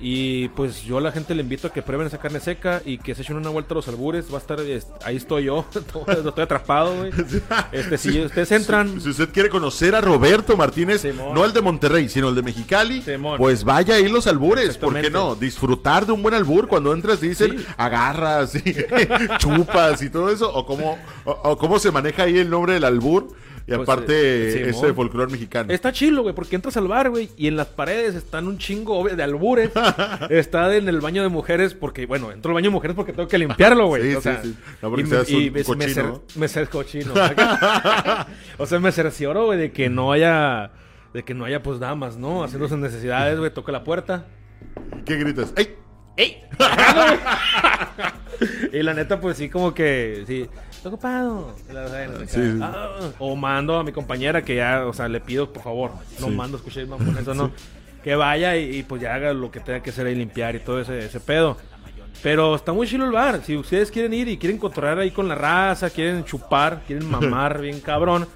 Y 0.00 0.48
pues 0.50 0.82
yo 0.84 0.98
a 0.98 1.00
la 1.00 1.10
gente 1.12 1.34
le 1.34 1.42
invito 1.42 1.66
a 1.68 1.72
que 1.72 1.82
prueben 1.82 2.06
esa 2.06 2.18
carne 2.18 2.40
seca 2.40 2.80
y 2.84 2.98
que 2.98 3.14
se 3.14 3.22
echen 3.22 3.36
una 3.36 3.50
vuelta 3.50 3.74
a 3.74 3.76
los 3.76 3.88
albures. 3.88 4.30
Va 4.32 4.36
a 4.36 4.40
estar, 4.40 4.60
es- 4.60 4.86
ahí 5.04 5.16
estoy 5.16 5.44
yo, 5.44 5.64
estoy 5.74 6.42
atrapado, 6.44 6.96
güey. 6.96 7.10
Este, 7.72 7.98
si 7.98 8.20
ustedes 8.22 8.52
entran, 8.52 9.00
Si 9.00 9.10
usted 9.10 9.28
quiere 9.30 9.48
conocer 9.48 9.94
a 9.94 10.00
Roberto 10.00 10.56
Martínez, 10.56 11.00
Simón. 11.02 11.34
no 11.34 11.44
el 11.44 11.52
de 11.52 11.60
Monterrey, 11.62 12.08
sino 12.08 12.28
el 12.28 12.34
de 12.34 12.42
Mexicali, 12.42 13.02
Simón. 13.02 13.38
pues 13.38 13.64
vaya 13.64 13.94
ahí 13.96 14.08
los 14.08 14.26
albures, 14.26 14.78
¿por 14.78 15.00
qué 15.00 15.10
no? 15.10 15.34
Disfrutar 15.34 16.06
de 16.06 16.12
un 16.12 16.22
buen 16.22 16.34
albur 16.34 16.68
cuando 16.68 16.92
entras 16.92 17.20
dicen 17.20 17.58
Sí. 17.58 17.64
agarras 17.76 18.54
y 18.54 18.62
chupas 19.38 20.02
y 20.02 20.10
todo 20.10 20.30
eso, 20.30 20.52
o 20.54 20.64
cómo, 20.66 20.98
o, 21.24 21.30
o 21.32 21.58
cómo 21.58 21.78
se 21.78 21.90
maneja 21.90 22.24
ahí 22.24 22.38
el 22.38 22.50
nombre 22.50 22.74
del 22.74 22.84
albur, 22.84 23.28
y 23.70 23.74
Pues, 23.74 23.86
aparte 23.86 24.14
eh, 24.14 24.62
ese 24.70 24.72
Simón. 24.72 24.94
folclore 24.94 25.30
mexicano. 25.30 25.70
Está 25.70 25.92
chilo, 25.92 26.22
güey, 26.22 26.34
porque 26.34 26.56
entras 26.56 26.78
al 26.78 26.88
bar, 26.88 27.10
güey, 27.10 27.28
y 27.36 27.48
en 27.48 27.56
las 27.56 27.66
paredes 27.66 28.14
están 28.14 28.46
un 28.48 28.56
chingo 28.56 29.06
de 29.06 29.22
albures. 29.22 29.70
Está 30.30 30.74
en 30.74 30.88
el 30.88 31.02
baño 31.02 31.20
de 31.22 31.28
mujeres, 31.28 31.74
porque, 31.74 32.06
bueno, 32.06 32.32
entro 32.32 32.48
al 32.50 32.54
baño 32.54 32.70
de 32.70 32.72
mujeres 32.72 32.96
porque 32.96 33.12
tengo 33.12 33.28
que 33.28 33.36
limpiarlo, 33.36 33.86
güey. 33.88 34.04
Sí, 34.04 34.14
o 34.14 34.20
sí, 34.20 34.22
sea, 34.22 34.42
sí. 34.42 34.56
No, 34.80 34.88
porque 34.88 35.02
y 35.02 35.06
seas 35.06 35.30
me- 35.30 35.34
y 35.34 35.48
un 35.48 35.52
me- 35.52 35.58
me 35.60 35.64
cochino, 35.64 35.86
cer- 35.86 36.20
me 36.36 36.46
cer- 36.46 36.68
cochino. 36.70 37.12
o 38.58 38.64
sea, 38.66 38.80
me 38.80 38.90
cercioro, 38.90 39.44
güey, 39.44 39.58
de 39.58 39.70
que 39.70 39.90
no 39.90 40.12
haya, 40.12 40.70
de 41.12 41.22
que 41.22 41.34
no 41.34 41.44
haya, 41.44 41.62
pues, 41.62 41.78
damas, 41.78 42.16
¿no? 42.16 42.44
Haciendo 42.44 42.68
sus 42.68 42.78
necesidades, 42.78 43.38
güey, 43.38 43.52
toca 43.52 43.70
la 43.70 43.84
puerta. 43.84 44.24
¿Qué 45.04 45.16
gritas? 45.16 45.52
¡Ey! 45.56 45.74
¡Ey! 46.16 46.38
y 48.72 48.82
la 48.82 48.94
neta, 48.94 49.20
pues 49.20 49.36
sí, 49.36 49.48
como 49.48 49.74
que, 49.74 50.24
sí, 50.26 50.48
estoy 50.96 51.10
ocupado. 51.10 51.54
Sí, 52.26 52.26
sí. 52.28 52.58
Ah, 52.62 52.88
o 53.18 53.36
mando 53.36 53.76
a 53.78 53.84
mi 53.84 53.92
compañera 53.92 54.42
que 54.42 54.56
ya, 54.56 54.84
o 54.86 54.92
sea, 54.92 55.08
le 55.08 55.20
pido, 55.20 55.52
por 55.52 55.62
favor, 55.62 55.90
no 56.20 56.26
Sí. 56.28 56.32
mando, 56.34 56.56
escuché 56.56 56.84
mamón, 56.86 57.16
eso 57.18 57.34
no. 57.34 57.50
Que 58.02 58.14
vaya 58.14 58.56
y, 58.56 58.76
y, 58.78 58.82
pues 58.84 59.02
ya 59.02 59.14
haga 59.14 59.32
lo 59.34 59.50
que 59.50 59.58
tenga 59.60 59.82
que 59.82 59.90
hacer 59.90 60.06
ahí, 60.06 60.14
limpiar 60.14 60.54
y 60.54 60.60
todo 60.60 60.80
ese, 60.80 60.98
ese 61.00 61.18
pedo. 61.20 61.56
Pero 62.22 62.54
está 62.54 62.72
muy 62.72 62.86
chido 62.86 63.04
el 63.04 63.12
bar. 63.12 63.42
Si 63.44 63.56
ustedes 63.56 63.90
quieren 63.90 64.12
ir 64.14 64.28
y 64.28 64.38
quieren 64.38 64.56
encontrar 64.56 64.98
ahí 64.98 65.10
con 65.10 65.28
la 65.28 65.34
raza, 65.34 65.90
quieren 65.90 66.24
chupar, 66.24 66.82
quieren 66.86 67.08
mamar 67.10 67.60
bien 67.60 67.80
cabrón, 67.80 68.26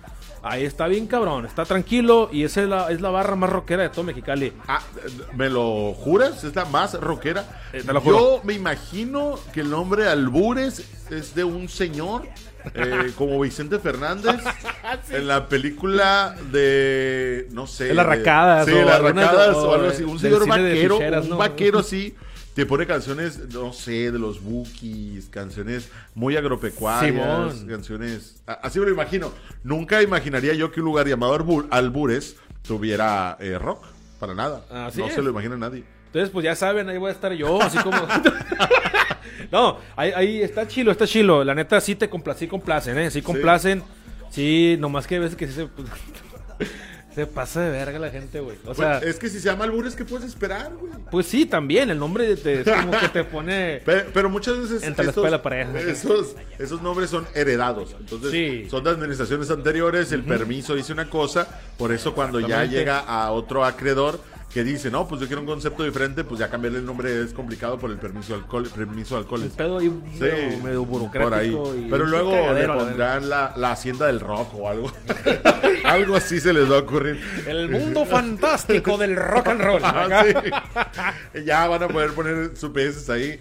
Ahí 0.45 0.65
está 0.65 0.89
bien 0.89 1.07
cabrón, 1.07 1.47
está 1.47 1.65
tranquilo 1.65 2.29
y 2.33 2.43
esa 2.43 2.63
es 2.63 2.69
la, 2.69 2.91
es 2.91 3.01
la 3.01 3.11
barra 3.11 3.37
más 3.37 3.49
rockera 3.49 3.85
de 3.85 3.91
todo 3.91 4.03
Mexicali. 4.03 4.53
Ah, 4.67 4.81
¿me 5.37 5.49
lo 5.49 5.93
juras? 5.95 6.43
¿Es 6.43 6.55
la 6.57 6.65
más 6.65 6.95
rockera? 7.01 7.63
Eh, 7.73 7.83
te 7.87 7.93
lo 7.93 8.01
juro. 8.01 8.19
Yo 8.19 8.41
me 8.45 8.53
imagino 8.55 9.39
que 9.53 9.61
el 9.61 9.71
nombre 9.71 10.09
Albures 10.09 10.85
es 11.11 11.35
de 11.37 11.45
un 11.45 11.69
señor 11.69 12.27
eh, 12.75 13.13
como 13.17 13.39
Vicente 13.39 13.79
Fernández 13.79 14.41
en 15.11 15.29
la 15.29 15.47
película 15.49 16.35
de, 16.51 17.47
no 17.53 17.69
sé. 17.69 17.95
Las 17.95 18.05
de- 18.09 18.17
Racadas 18.17 18.67
Sí, 18.67 18.73
las 18.75 19.01
racadas 19.01 19.57
o 19.57 19.75
algo 19.75 19.89
así. 19.89 20.03
Un 20.03 20.19
señor 20.19 20.49
vaquero, 20.49 20.97
ficheras, 20.97 21.25
un 21.25 21.31
¿no? 21.31 21.37
vaquero 21.37 21.79
así. 21.79 22.15
Te 22.55 22.67
pone 22.67 22.87
canciones, 22.87 23.39
no 23.55 23.73
sé, 23.73 24.13
de 24.13 24.19
los 24.19 24.43
Bookies, 24.43 25.27
canciones 25.31 25.89
muy 26.15 26.37
agropecuarias, 26.37 27.13
Simón. 27.55 27.67
canciones... 27.67 28.43
a- 28.47 28.53
Así 28.55 28.79
me 28.79 28.85
lo 28.87 28.93
imagino. 28.93 29.33
Nunca 29.65 30.03
imaginaría 30.03 30.53
yo 30.53 30.71
que 30.71 30.81
un 30.81 30.87
lugar 30.87 31.09
llamado 31.09 31.39
Albu- 31.39 31.67
Albures 31.71 32.37
tuviera 32.63 33.37
eh, 33.41 33.59
rock. 33.59 33.85
Para 34.21 34.35
nada. 34.35 34.65
Así 34.71 35.01
no 35.01 35.07
es. 35.07 35.15
se 35.15 35.23
lo 35.23 35.31
imagina 35.31 35.57
nadie. 35.57 35.83
Entonces, 36.07 36.29
pues 36.31 36.45
ya 36.45 36.55
saben, 36.55 36.89
ahí 36.91 36.99
voy 36.99 37.09
a 37.09 37.13
estar 37.13 37.33
yo, 37.33 37.61
así 37.61 37.79
como. 37.79 37.97
no, 39.51 39.79
ahí, 39.97 40.13
ahí 40.15 40.43
está 40.43 40.69
chilo, 40.69 40.93
está 40.93 41.07
chilo. 41.07 41.43
La 41.43 41.55
neta, 41.55 41.81
sí 41.81 41.95
te 41.97 42.09
compla 42.11 42.35
sí 42.35 42.47
complacen, 42.47 42.99
¿eh? 42.99 43.11
Sí 43.11 43.23
complacen. 43.23 43.83
Sí, 44.31 44.77
nomás 44.79 45.07
que 45.07 45.17
a 45.17 45.21
veces 45.21 45.37
que 45.37 45.47
sí 45.49 45.55
se. 45.55 45.69
se 47.15 47.27
pasa 47.27 47.61
de 47.61 47.71
verga 47.71 47.99
la 47.99 48.11
gente, 48.11 48.41
güey. 48.41 48.57
O 48.67 48.75
sea, 48.75 48.99
Pues, 49.01 49.11
es 49.15 49.19
que 49.19 49.29
si 49.29 49.39
se 49.41 49.47
llama 49.49 49.65
Albures, 49.65 49.95
¿qué 49.95 50.05
puedes 50.05 50.27
esperar, 50.27 50.73
güey? 50.79 50.93
pues 51.11 51.27
sí, 51.27 51.47
también. 51.47 51.91
El 51.91 51.99
nombre 51.99 52.35
te, 52.37 52.61
es 52.61 52.69
como 52.69 52.91
que 52.99 53.09
te 53.09 53.25
pone. 53.25 53.81
Pe- 53.85 54.07
Pero, 54.13 54.31
muchas 54.31 54.59
veces 54.59 54.83
Entre 54.83 55.07
estos- 55.07 55.31
la 55.31 55.43
pared. 55.43 55.75
esos, 55.77 56.35
esos 56.59 56.81
nombres 56.83 57.11
son 57.11 57.27
heredados. 57.35 57.95
Entonces, 57.99 58.31
Sí. 58.31 58.67
son 58.71 58.85
de 58.85 58.91
administraciones 58.91 59.51
anteriores, 59.51 60.13
el 60.13 60.23
permiso 60.25 60.75
dice 60.75 60.93
una 60.93 61.09
cosa, 61.11 61.47
por 61.79 61.93
eso 61.93 62.15
cuando 62.15 62.41
ya 62.41 62.65
llega 62.65 62.99
a 63.01 63.31
otro 63.33 63.65
acreedor 63.65 64.21
que 64.53 64.65
dice, 64.65 64.91
no, 64.91 65.09
pues 65.09 65.21
yo 65.21 65.27
quiero 65.27 65.41
un 65.41 65.47
concepto 65.47 65.83
diferente, 65.83 66.25
pues 66.25 66.39
ya 66.39 66.51
cambiarle 66.51 66.81
el 66.81 66.85
nombre 66.85 67.23
es 67.23 67.33
complicado 67.33 67.79
por 67.79 67.91
el 67.91 67.97
permiso 67.99 68.35
de 68.35 68.41
alcohol, 68.41 68.69
permiso 68.75 69.15
de 69.15 69.21
El 69.21 69.25
alcoholes. 69.25 69.53
pedo 69.53 69.79
ahí 69.79 69.89
Sí, 70.13 70.21
medio, 70.21 70.59
medio 70.63 70.85
burocrático. 70.85 71.63
por 71.63 71.73
ahí. 71.75 71.85
y 71.87 71.91
Pero 71.91 72.05
luego 72.07 72.53
le 72.53 72.67
pondrán 72.67 73.29
la, 73.31 73.55
la 73.57 73.73
hacienda 73.73 74.07
del 74.09 74.21
rock 74.21 74.55
o 74.55 74.69
algo. 74.69 74.93
algo 75.85 76.17
así 76.17 76.39
se 76.41 76.53
les 76.53 76.71
va 76.71 76.77
a 76.77 76.81
ocurrir. 76.81 77.19
El 77.47 77.71
mundo 77.71 78.05
fantástico 78.05 78.99
del 78.99 79.17
rock 79.17 79.49
and 79.49 79.61
roll. 79.63 79.83
Ah, 79.85 80.25
sí. 81.33 81.41
Ya 81.47 81.67
van 81.69 81.83
a 81.85 81.89
poder 81.89 82.13
poner 82.13 82.57
sus 82.57 82.71
PS 82.71 83.09
ahí. 83.11 83.41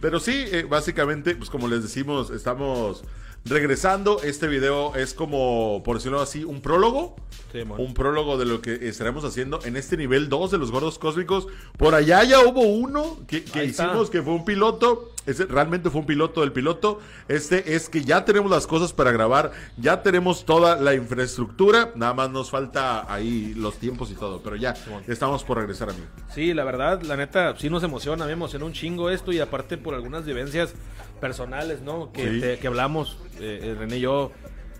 Pero 0.00 0.20
sí, 0.20 0.44
eh, 0.52 0.64
básicamente, 0.68 1.34
pues 1.34 1.50
como 1.50 1.66
les 1.68 1.82
decimos, 1.82 2.30
estamos 2.30 3.02
regresando. 3.44 4.22
Este 4.22 4.46
video 4.46 4.94
es 4.94 5.14
como, 5.14 5.82
por 5.84 5.96
decirlo 5.96 6.20
así, 6.20 6.44
un 6.44 6.60
prólogo. 6.60 7.16
Sí, 7.52 7.60
un 7.60 7.92
prólogo 7.92 8.38
de 8.38 8.46
lo 8.46 8.62
que 8.62 8.88
estaremos 8.88 9.24
haciendo 9.24 9.60
en 9.64 9.76
este 9.76 9.96
nivel 9.96 10.28
2 10.28 10.52
de 10.52 10.58
los 10.58 10.70
gordos 10.70 10.98
cósmicos. 10.98 11.48
Por 11.76 11.94
allá 11.94 12.24
ya 12.24 12.40
hubo 12.40 12.62
uno 12.62 13.18
que, 13.26 13.44
hicimos 13.64 14.10
que 14.10 14.22
fue 14.22 14.32
un 14.32 14.44
piloto. 14.44 15.11
Realmente 15.26 15.88
fue 15.90 16.00
un 16.00 16.06
piloto 16.06 16.40
del 16.40 16.52
piloto. 16.52 17.00
Este 17.28 17.74
es 17.76 17.88
que 17.88 18.02
ya 18.02 18.24
tenemos 18.24 18.50
las 18.50 18.66
cosas 18.66 18.92
para 18.92 19.12
grabar, 19.12 19.52
ya 19.76 20.02
tenemos 20.02 20.44
toda 20.44 20.76
la 20.76 20.94
infraestructura, 20.94 21.92
nada 21.94 22.12
más 22.12 22.30
nos 22.30 22.50
falta 22.50 23.12
ahí 23.12 23.54
los 23.56 23.76
tiempos 23.78 24.10
y 24.10 24.14
todo, 24.14 24.40
pero 24.42 24.56
ya 24.56 24.74
estamos 25.06 25.44
por 25.44 25.58
regresar 25.58 25.90
a 25.90 25.92
mí. 25.92 26.02
Sí, 26.34 26.52
la 26.54 26.64
verdad, 26.64 27.02
la 27.02 27.16
neta, 27.16 27.54
sí 27.56 27.70
nos 27.70 27.82
emociona, 27.84 28.26
me 28.26 28.32
emociona 28.32 28.64
un 28.64 28.72
chingo 28.72 29.10
esto 29.10 29.30
y 29.32 29.38
aparte 29.40 29.76
por 29.78 29.94
algunas 29.94 30.24
vivencias 30.24 30.74
personales, 31.20 31.82
¿no? 31.82 32.10
Que, 32.12 32.28
Sí. 32.28 32.40
te- 32.40 32.58
que 32.58 32.66
hablamos, 32.66 33.16
eh, 33.38 33.60
eh, 33.62 33.76
René 33.78 33.98
y 33.98 34.00
yo, 34.00 34.32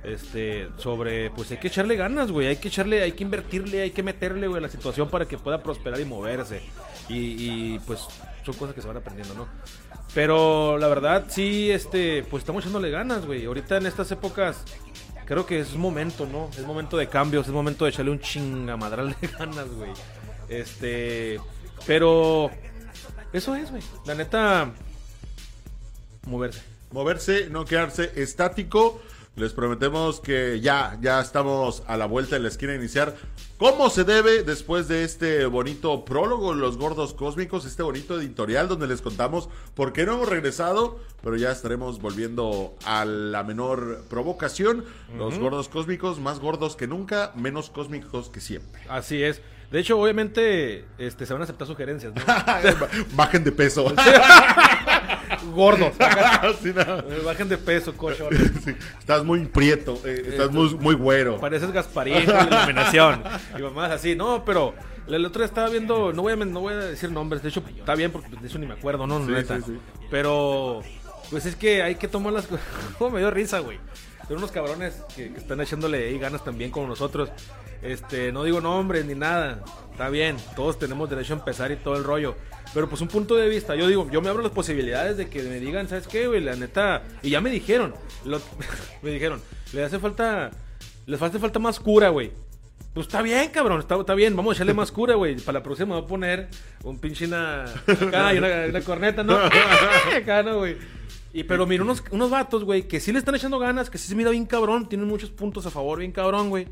este, 0.03 0.69
sobre, 0.79 1.31
pues 1.31 1.51
hay 1.53 1.59
que 1.59 1.69
echarle 1.69 1.95
ganas, 1.95 2.33
güey, 2.33 2.49
hay 2.49 2.57
que 2.57 2.67
echarle, 2.67 3.03
hay 3.03 3.13
que 3.13 3.23
invertirle, 3.23 3.83
hay 3.83 3.91
que 3.93 4.03
meterle, 4.03 4.49
güey, 4.49 4.59
a 4.59 4.63
la 4.63 4.69
situación 4.69 5.09
para 5.09 5.27
que 5.29 5.39
pueda 5.39 5.63
prosperar 5.63 6.01
y 6.01 6.05
moverse. 6.05 6.61
Y, 7.09 7.15
y, 7.75 7.79
pues 7.87 8.01
son 8.45 8.55
cosas 8.55 8.75
que 8.75 8.81
se 8.81 8.89
van 8.89 8.97
aprendiendo, 8.97 9.35
¿no? 9.35 9.49
Pero 10.15 10.79
la 10.79 10.89
verdad, 10.89 11.27
sí, 11.29 11.71
este, 11.71 12.23
pues 12.25 12.43
estamos 12.43 12.63
echándole 12.63 12.91
ganas, 12.91 13.25
güey. 13.25 13.45
Ahorita 13.45 13.77
en 13.79 13.87
estas 13.87 14.11
épocas, 14.11 14.65
creo 15.25 15.47
que 15.47 15.61
es 15.61 15.75
momento, 15.75 16.27
¿no? 16.27 16.51
Es 16.57 16.67
momento 16.67 16.97
de 16.97 17.09
cambios, 17.09 17.47
es 17.47 17.53
momento 17.53 17.85
de 17.85 17.91
echarle 17.91 18.11
un 18.11 18.21
chingamadral 18.21 19.17
de 19.21 19.29
ganas, 19.39 19.69
güey. 19.71 19.93
Este, 20.49 21.41
pero 21.87 22.51
eso 23.33 23.55
es, 23.55 23.71
güey. 23.71 23.83
La 24.05 24.15
neta, 24.15 24.71
moverse. 26.27 26.63
moverse, 26.91 27.49
no 27.49 27.65
quedarse 27.65 28.13
estático. 28.17 29.01
Les 29.35 29.55
prometemos 29.55 30.21
que 30.21 30.61
ya, 30.61 30.99
ya 31.01 31.19
estamos 31.19 31.83
a 31.87 31.97
la 31.97 32.05
vuelta 32.05 32.37
de 32.37 32.43
la 32.43 32.49
esquina 32.49 32.73
a 32.73 32.77
iniciar. 32.77 33.17
¿Cómo 33.57 33.89
se 33.89 34.05
debe 34.05 34.43
después 34.43 34.89
de 34.89 35.05
este 35.05 35.47
bonito 35.47 36.05
prólogo, 36.05 36.53
Los 36.53 36.77
Gordos 36.77 37.15
Cósmicos, 37.15 37.65
este 37.65 37.83
bonito 37.83 38.21
editorial 38.21 38.69
donde 38.69 38.87
les 38.87 39.01
contamos 39.01 39.49
por 39.75 39.95
qué 39.95 40.05
no 40.05 40.15
hemos 40.15 40.29
regresado, 40.29 41.01
pero 41.23 41.37
ya 41.37 41.51
estaremos 41.51 41.99
volviendo 41.99 42.77
a 42.85 43.07
la 43.07 43.43
menor 43.43 44.05
provocación. 44.11 44.85
Los 45.17 45.39
Gordos 45.39 45.71
Cósmicos, 45.71 46.21
más 46.21 46.39
gordos 46.39 46.77
que 46.77 46.87
nunca, 46.87 47.33
menos 47.35 47.71
cósmicos 47.71 48.29
que 48.29 48.41
siempre. 48.41 48.83
Así 48.91 49.23
es. 49.23 49.41
De 49.71 49.81
hecho, 49.81 49.99
obviamente, 49.99 50.85
este, 50.99 51.25
se 51.25 51.33
van 51.33 51.41
a 51.41 51.45
aceptar 51.45 51.67
sugerencias, 51.67 52.12
¿no? 52.15 52.23
Bajen 53.17 53.45
de 53.45 53.53
peso. 53.53 53.87
Gordos. 55.55 55.93
Sí, 56.63 56.73
no. 56.75 57.25
Bajen 57.25 57.49
de 57.49 57.59
peso, 57.59 57.95
cocho. 57.97 58.29
Sí, 58.65 58.75
Estás 58.99 59.25
muy 59.25 59.45
prieto, 59.47 59.99
eh, 60.05 60.23
estás 60.29 60.51
muy, 60.51 60.75
muy 60.77 60.95
güero. 60.95 61.39
Pareces 61.41 61.71
Gasparín 61.73 62.25
con 62.25 62.35
la 62.35 62.59
iluminación. 62.59 63.23
Y 63.59 63.63
mamás 63.63 63.91
así, 63.93 64.15
no, 64.15 64.45
pero 64.45 64.75
el 65.09 65.25
otro 65.27 65.41
día 65.41 65.47
estaba 65.47 65.69
viendo, 65.69 66.13
no 66.13 66.23
voy 66.23 66.33
a, 66.33 66.37
no 66.37 66.61
voy 66.61 66.75
a 66.75 66.77
decir 66.77 67.11
nombres, 67.11 67.43
de 67.43 67.49
hecho 67.49 67.63
está 67.77 67.95
bien 67.95 68.11
porque 68.13 68.29
de 68.41 68.47
eso 68.47 68.59
ni 68.59 68.67
me 68.67 68.75
acuerdo, 68.75 69.07
no, 69.07 69.25
Sí, 69.27 69.33
neta. 69.33 69.57
sí, 69.59 69.63
sí. 69.67 69.79
Pero 70.11 70.81
pues 71.31 71.47
es 71.47 71.57
que 71.57 71.83
hay 71.83 71.95
que 71.97 72.09
tomar 72.09 72.33
las 72.33 72.47
cosas. 72.47 72.65
Como 72.99 73.13
me 73.13 73.19
dio 73.21 73.31
risa, 73.31 73.59
güey. 73.61 73.79
Son 74.29 74.37
unos 74.38 74.52
cabrones 74.52 74.95
que, 75.14 75.33
que 75.33 75.38
están 75.38 75.61
echándole 75.61 76.09
ahí 76.09 76.19
ganas 76.19 76.45
también 76.45 76.71
como 76.71 76.87
nosotros. 76.87 77.31
Este, 77.83 78.31
no 78.33 78.45
digo 78.45 78.61
nombres 78.61 79.05
ni 79.05 79.14
nada. 79.14 79.62
Está 79.91 80.09
bien, 80.09 80.37
todos 80.57 80.79
tenemos 80.79 81.11
derecho 81.11 81.35
a 81.35 81.38
empezar 81.38 81.73
y 81.73 81.76
todo 81.76 81.97
el 81.97 82.05
rollo. 82.05 82.37
Pero 82.73 82.88
pues 82.88 83.00
un 83.02 83.09
punto 83.09 83.35
de 83.35 83.49
vista, 83.49 83.75
yo 83.75 83.87
digo, 83.88 84.09
yo 84.11 84.23
me 84.23 84.29
abro 84.31 84.43
las 84.43 84.52
posibilidades 84.52 85.17
de 85.17 85.29
que 85.29 85.43
me 85.43 85.59
digan, 85.61 85.88
¿sabes 85.88 86.07
qué, 86.07 86.26
güey? 86.29 86.41
La 86.41 86.55
neta, 86.57 87.02
y 87.23 87.31
ya 87.31 87.41
me 87.41 87.50
dijeron, 87.50 87.95
lo- 88.25 88.41
me 89.02 89.11
dijeron, 89.11 89.43
le 89.73 89.85
hace 89.85 89.99
falta, 89.99 90.50
les 91.07 91.21
hace 91.21 91.38
falta 91.38 91.59
más 91.59 91.79
cura, 91.81 92.09
güey. 92.09 92.31
Pues 92.95 93.07
está 93.07 93.21
bien, 93.23 93.50
cabrón, 93.50 93.81
está, 93.81 93.97
está 93.97 94.14
bien, 94.14 94.37
vamos 94.37 94.52
a 94.52 94.57
echarle 94.57 94.75
más 94.75 94.93
cura, 94.93 95.14
güey. 95.17 95.37
Para 95.37 95.59
la 95.59 95.62
próxima 95.62 95.97
voy 95.97 96.05
a 96.05 96.07
poner 96.07 96.49
un 96.85 96.99
pinche 96.99 97.26
una, 97.26 97.64
acá 97.64 98.33
y 98.35 98.38
una, 98.38 98.67
una 98.69 98.81
corneta, 98.83 99.23
¿no? 99.23 99.37
acá, 100.17 100.43
¿no, 100.43 100.59
güey? 100.59 100.76
Y 101.35 101.45
pero 101.45 101.67
mira, 101.67 101.83
unos, 101.83 102.03
unos 102.11 102.31
vatos, 102.31 102.65
güey, 102.65 102.87
que 102.87 103.01
sí 103.01 103.12
le 103.12 103.19
están 103.19 103.35
echando 103.35 103.59
ganas, 103.59 103.89
que 103.89 103.97
sí 103.99 104.09
se 104.09 104.15
mira 104.15 104.31
bien 104.31 104.45
cabrón, 104.45 104.89
tienen 104.89 105.09
muchos 105.09 105.31
puntos 105.31 105.65
a 105.67 105.71
favor, 105.71 105.99
bien 105.99 106.12
cabrón, 106.12 106.51
güey. 106.51 106.69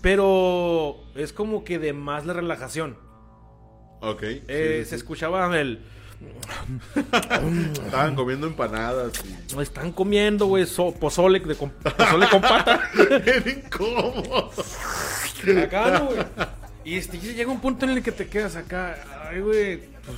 Pero 0.00 0.96
es 1.16 1.32
como 1.32 1.64
que 1.64 1.78
de 1.78 1.92
más 1.92 2.24
la 2.26 2.32
relajación. 2.32 2.96
Ok. 4.00 4.22
Eh, 4.22 4.80
sí, 4.80 4.84
se 4.84 4.90
sí. 4.90 4.94
escuchaba 4.94 5.58
el... 5.58 5.80
Estaban 7.84 8.14
comiendo 8.14 8.46
empanadas 8.46 9.12
y... 9.24 9.60
Están 9.60 9.92
comiendo, 9.92 10.46
güey, 10.46 10.66
so- 10.66 10.92
pozole, 10.92 11.40
de 11.40 11.54
con, 11.56 11.70
pozole 11.70 12.28
con 12.28 12.40
pata. 12.40 12.80
Incómodo. 13.64 14.50
Acá, 15.64 15.98
¿no, 15.98 16.06
güey? 16.06 16.18
Y 16.84 16.96
este, 16.96 17.18
llega 17.18 17.50
un 17.50 17.60
punto 17.60 17.84
en 17.84 17.92
el 17.92 18.02
que 18.02 18.12
te 18.12 18.28
quedas 18.28 18.56
acá. 18.56 18.96
Ay, 19.28 19.40
güey, 19.40 19.78
pues 19.78 20.16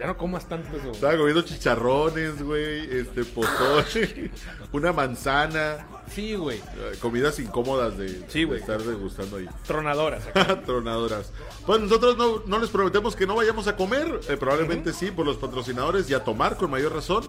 ya 0.00 0.06
no 0.06 0.16
comas 0.16 0.48
tanto 0.48 0.76
eso. 0.76 0.90
Estaban 0.92 1.18
comiendo 1.18 1.42
chicharrones, 1.42 2.42
güey, 2.42 2.88
este, 2.98 3.24
pozole, 3.24 4.30
una 4.72 4.92
manzana, 4.92 5.86
Sí, 6.12 6.34
güey. 6.34 6.58
eh, 6.58 6.96
comidas 7.00 7.38
incómodas 7.38 7.96
de, 7.96 8.24
Sí, 8.28 8.44
de 8.44 8.56
estar 8.58 8.82
degustando 8.82 9.36
ahí. 9.36 9.46
Tronadoras. 9.66 10.24
Tronadoras. 10.66 11.32
Pues 11.66 11.80
nosotros 11.80 12.16
no, 12.16 12.42
no 12.46 12.58
les 12.58 12.70
prometemos 12.70 13.14
que 13.14 13.26
no 13.26 13.36
vayamos 13.36 13.68
a 13.68 13.76
comer, 13.76 14.20
eh, 14.28 14.36
probablemente 14.36 14.92
sí, 14.92 15.10
por 15.12 15.24
los 15.26 15.36
patrocinadores 15.36 16.08
y 16.10 16.14
a 16.14 16.24
tomar 16.24 16.56
con 16.56 16.70
mayor 16.70 16.94
razón. 16.94 17.28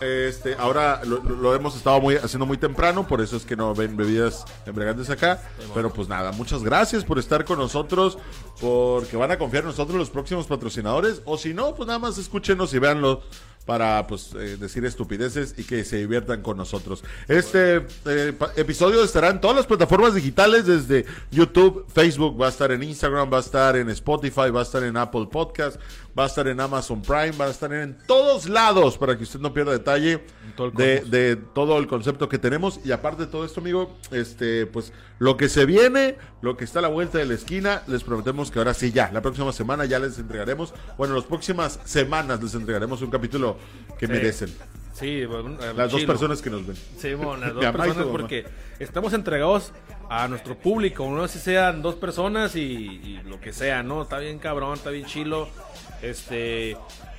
Este, 0.00 0.54
ahora 0.54 1.02
lo, 1.04 1.54
hemos 1.54 1.76
estado 1.76 2.00
muy, 2.00 2.16
haciendo 2.16 2.46
muy 2.46 2.58
temprano, 2.58 3.06
por 3.06 3.20
eso 3.20 3.36
es 3.36 3.44
que 3.44 3.56
no 3.56 3.74
ven 3.74 3.96
bebidas 3.96 4.44
embriagantes 4.66 5.10
acá. 5.10 5.42
Pero 5.74 5.92
pues 5.92 6.08
nada, 6.08 6.32
muchas 6.32 6.62
gracias 6.62 7.04
por 7.04 7.18
estar 7.18 7.44
con 7.44 7.58
nosotros, 7.58 8.18
porque 8.60 9.16
van 9.16 9.30
a 9.30 9.38
confiar 9.38 9.64
en 9.64 9.68
nosotros 9.68 9.98
los 9.98 10.10
próximos 10.10 10.46
patrocinadores. 10.46 11.22
O 11.24 11.36
si 11.36 11.54
no, 11.54 11.74
pues 11.74 11.86
nada 11.86 11.98
más 11.98 12.18
escúchenos 12.18 12.72
y 12.74 12.78
véanlo 12.78 13.22
para 13.66 14.06
pues 14.06 14.34
eh, 14.34 14.56
decir 14.56 14.84
estupideces 14.84 15.54
y 15.56 15.64
que 15.64 15.84
se 15.84 15.98
diviertan 15.98 16.42
con 16.42 16.56
nosotros. 16.56 17.04
Este 17.28 17.86
eh, 18.06 18.34
episodio 18.56 19.04
estará 19.04 19.28
en 19.28 19.40
todas 19.40 19.56
las 19.56 19.66
plataformas 19.66 20.14
digitales, 20.14 20.66
desde 20.66 21.04
YouTube, 21.30 21.86
Facebook, 21.94 22.40
va 22.40 22.46
a 22.46 22.48
estar 22.48 22.72
en 22.72 22.82
Instagram, 22.82 23.32
va 23.32 23.36
a 23.36 23.40
estar 23.40 23.76
en 23.76 23.88
Spotify, 23.90 24.50
va 24.50 24.60
a 24.60 24.62
estar 24.64 24.82
en 24.82 24.96
Apple 24.96 25.28
Podcast, 25.30 25.78
va 26.18 26.24
a 26.24 26.26
estar 26.26 26.46
en 26.48 26.60
Amazon 26.60 27.02
Prime, 27.02 27.32
va 27.32 27.46
a 27.46 27.50
estar 27.50 27.72
en 27.72 27.96
todos 28.06 28.48
lados 28.48 28.98
para 28.98 29.16
que 29.16 29.24
usted 29.24 29.40
no 29.40 29.52
pierda 29.52 29.72
detalle 29.72 30.24
todo 30.56 30.70
de, 30.70 31.36
todo 31.54 31.78
el 31.78 31.86
concepto 31.86 32.28
que 32.28 32.38
tenemos. 32.38 32.80
Y 32.84 32.92
aparte 32.92 33.26
de 33.26 33.28
todo 33.28 33.44
esto, 33.44 33.60
amigo, 33.60 33.96
este, 34.10 34.66
pues 34.66 34.92
lo 35.18 35.36
que 35.36 35.48
se 35.48 35.64
viene, 35.66 36.16
lo 36.42 36.56
que 36.56 36.64
está 36.64 36.80
a 36.80 36.82
la 36.82 36.88
vuelta 36.88 37.18
de 37.18 37.26
la 37.26 37.34
esquina, 37.34 37.82
les 37.86 38.02
prometemos 38.04 38.50
que 38.50 38.58
ahora 38.58 38.74
sí 38.74 38.92
ya, 38.92 39.10
la 39.12 39.22
próxima 39.22 39.52
semana 39.52 39.84
ya 39.84 39.98
les 39.98 40.18
entregaremos, 40.18 40.74
bueno, 40.98 41.14
las 41.14 41.24
próximas 41.24 41.78
semanas 41.84 42.42
les 42.42 42.54
entregaremos 42.54 43.02
un 43.02 43.10
capítulo 43.10 43.56
que 43.98 44.06
Sí. 44.06 44.12
merecen. 44.12 44.54
Sí, 44.92 45.24
bueno, 45.24 45.56
eh, 45.62 45.72
Las 45.74 45.92
dos 45.92 46.04
personas 46.04 46.42
que 46.42 46.50
nos 46.50 46.66
ven. 46.66 46.76
Sí, 46.98 47.14
bueno, 47.14 47.36
las 47.36 47.54
dos 47.54 47.64
personas 47.64 48.06
porque 48.10 48.44
estamos 48.78 49.12
entregados 49.14 49.72
a 50.10 50.26
nuestro 50.28 50.58
público, 50.58 51.08
no 51.08 51.26
sé 51.28 51.38
si 51.38 51.44
sean 51.44 51.80
dos 51.80 51.94
personas 51.94 52.56
y, 52.56 52.60
y 52.60 53.20
lo 53.24 53.40
que 53.40 53.52
sea, 53.52 53.82
¿no? 53.82 54.02
Está 54.02 54.18
bien 54.18 54.38
cabrón, 54.38 54.74
está 54.74 54.90
bien 54.90 55.06
chilo. 55.06 55.48
Este, 56.02 56.76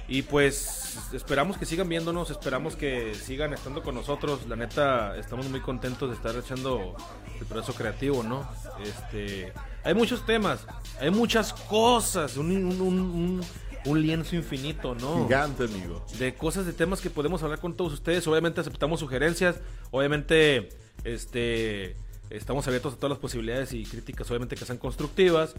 y 0.07 0.23
pues 0.23 0.97
esperamos 1.13 1.57
que 1.57 1.65
sigan 1.65 1.87
viéndonos, 1.87 2.29
esperamos 2.31 2.75
que 2.75 3.13
sigan 3.15 3.53
estando 3.53 3.81
con 3.83 3.95
nosotros. 3.95 4.47
La 4.47 4.55
neta, 4.55 5.15
estamos 5.17 5.49
muy 5.49 5.61
contentos 5.61 6.09
de 6.09 6.15
estar 6.15 6.35
echando 6.35 6.95
el 7.39 7.45
proceso 7.45 7.73
creativo, 7.77 8.23
¿no? 8.23 8.47
Este, 8.83 9.53
hay 9.83 9.93
muchos 9.93 10.25
temas, 10.25 10.65
hay 10.99 11.11
muchas 11.11 11.53
cosas, 11.53 12.37
un, 12.37 12.51
un, 12.51 12.81
un- 12.81 12.99
un- 12.99 13.41
un 13.83 13.99
lienzo 13.99 14.35
infinito, 14.35 14.93
¿no? 14.93 15.23
Gigante, 15.23 15.63
amigo. 15.63 16.05
de 16.19 16.35
cosas, 16.35 16.67
de 16.67 16.73
temas 16.73 17.01
que 17.01 17.09
podemos 17.09 17.41
hablar 17.41 17.59
con 17.59 17.75
todos 17.75 17.93
ustedes. 17.93 18.27
Obviamente 18.27 18.61
aceptamos 18.61 18.99
sugerencias, 18.99 19.55
obviamente 19.89 20.69
este 21.03 21.95
estamos 22.29 22.65
abiertos 22.67 22.93
a 22.93 22.95
todas 22.97 23.09
las 23.09 23.19
posibilidades 23.19 23.73
y 23.73 23.83
críticas, 23.83 24.29
obviamente 24.29 24.55
que 24.55 24.65
sean 24.65 24.77
constructivas. 24.77 25.55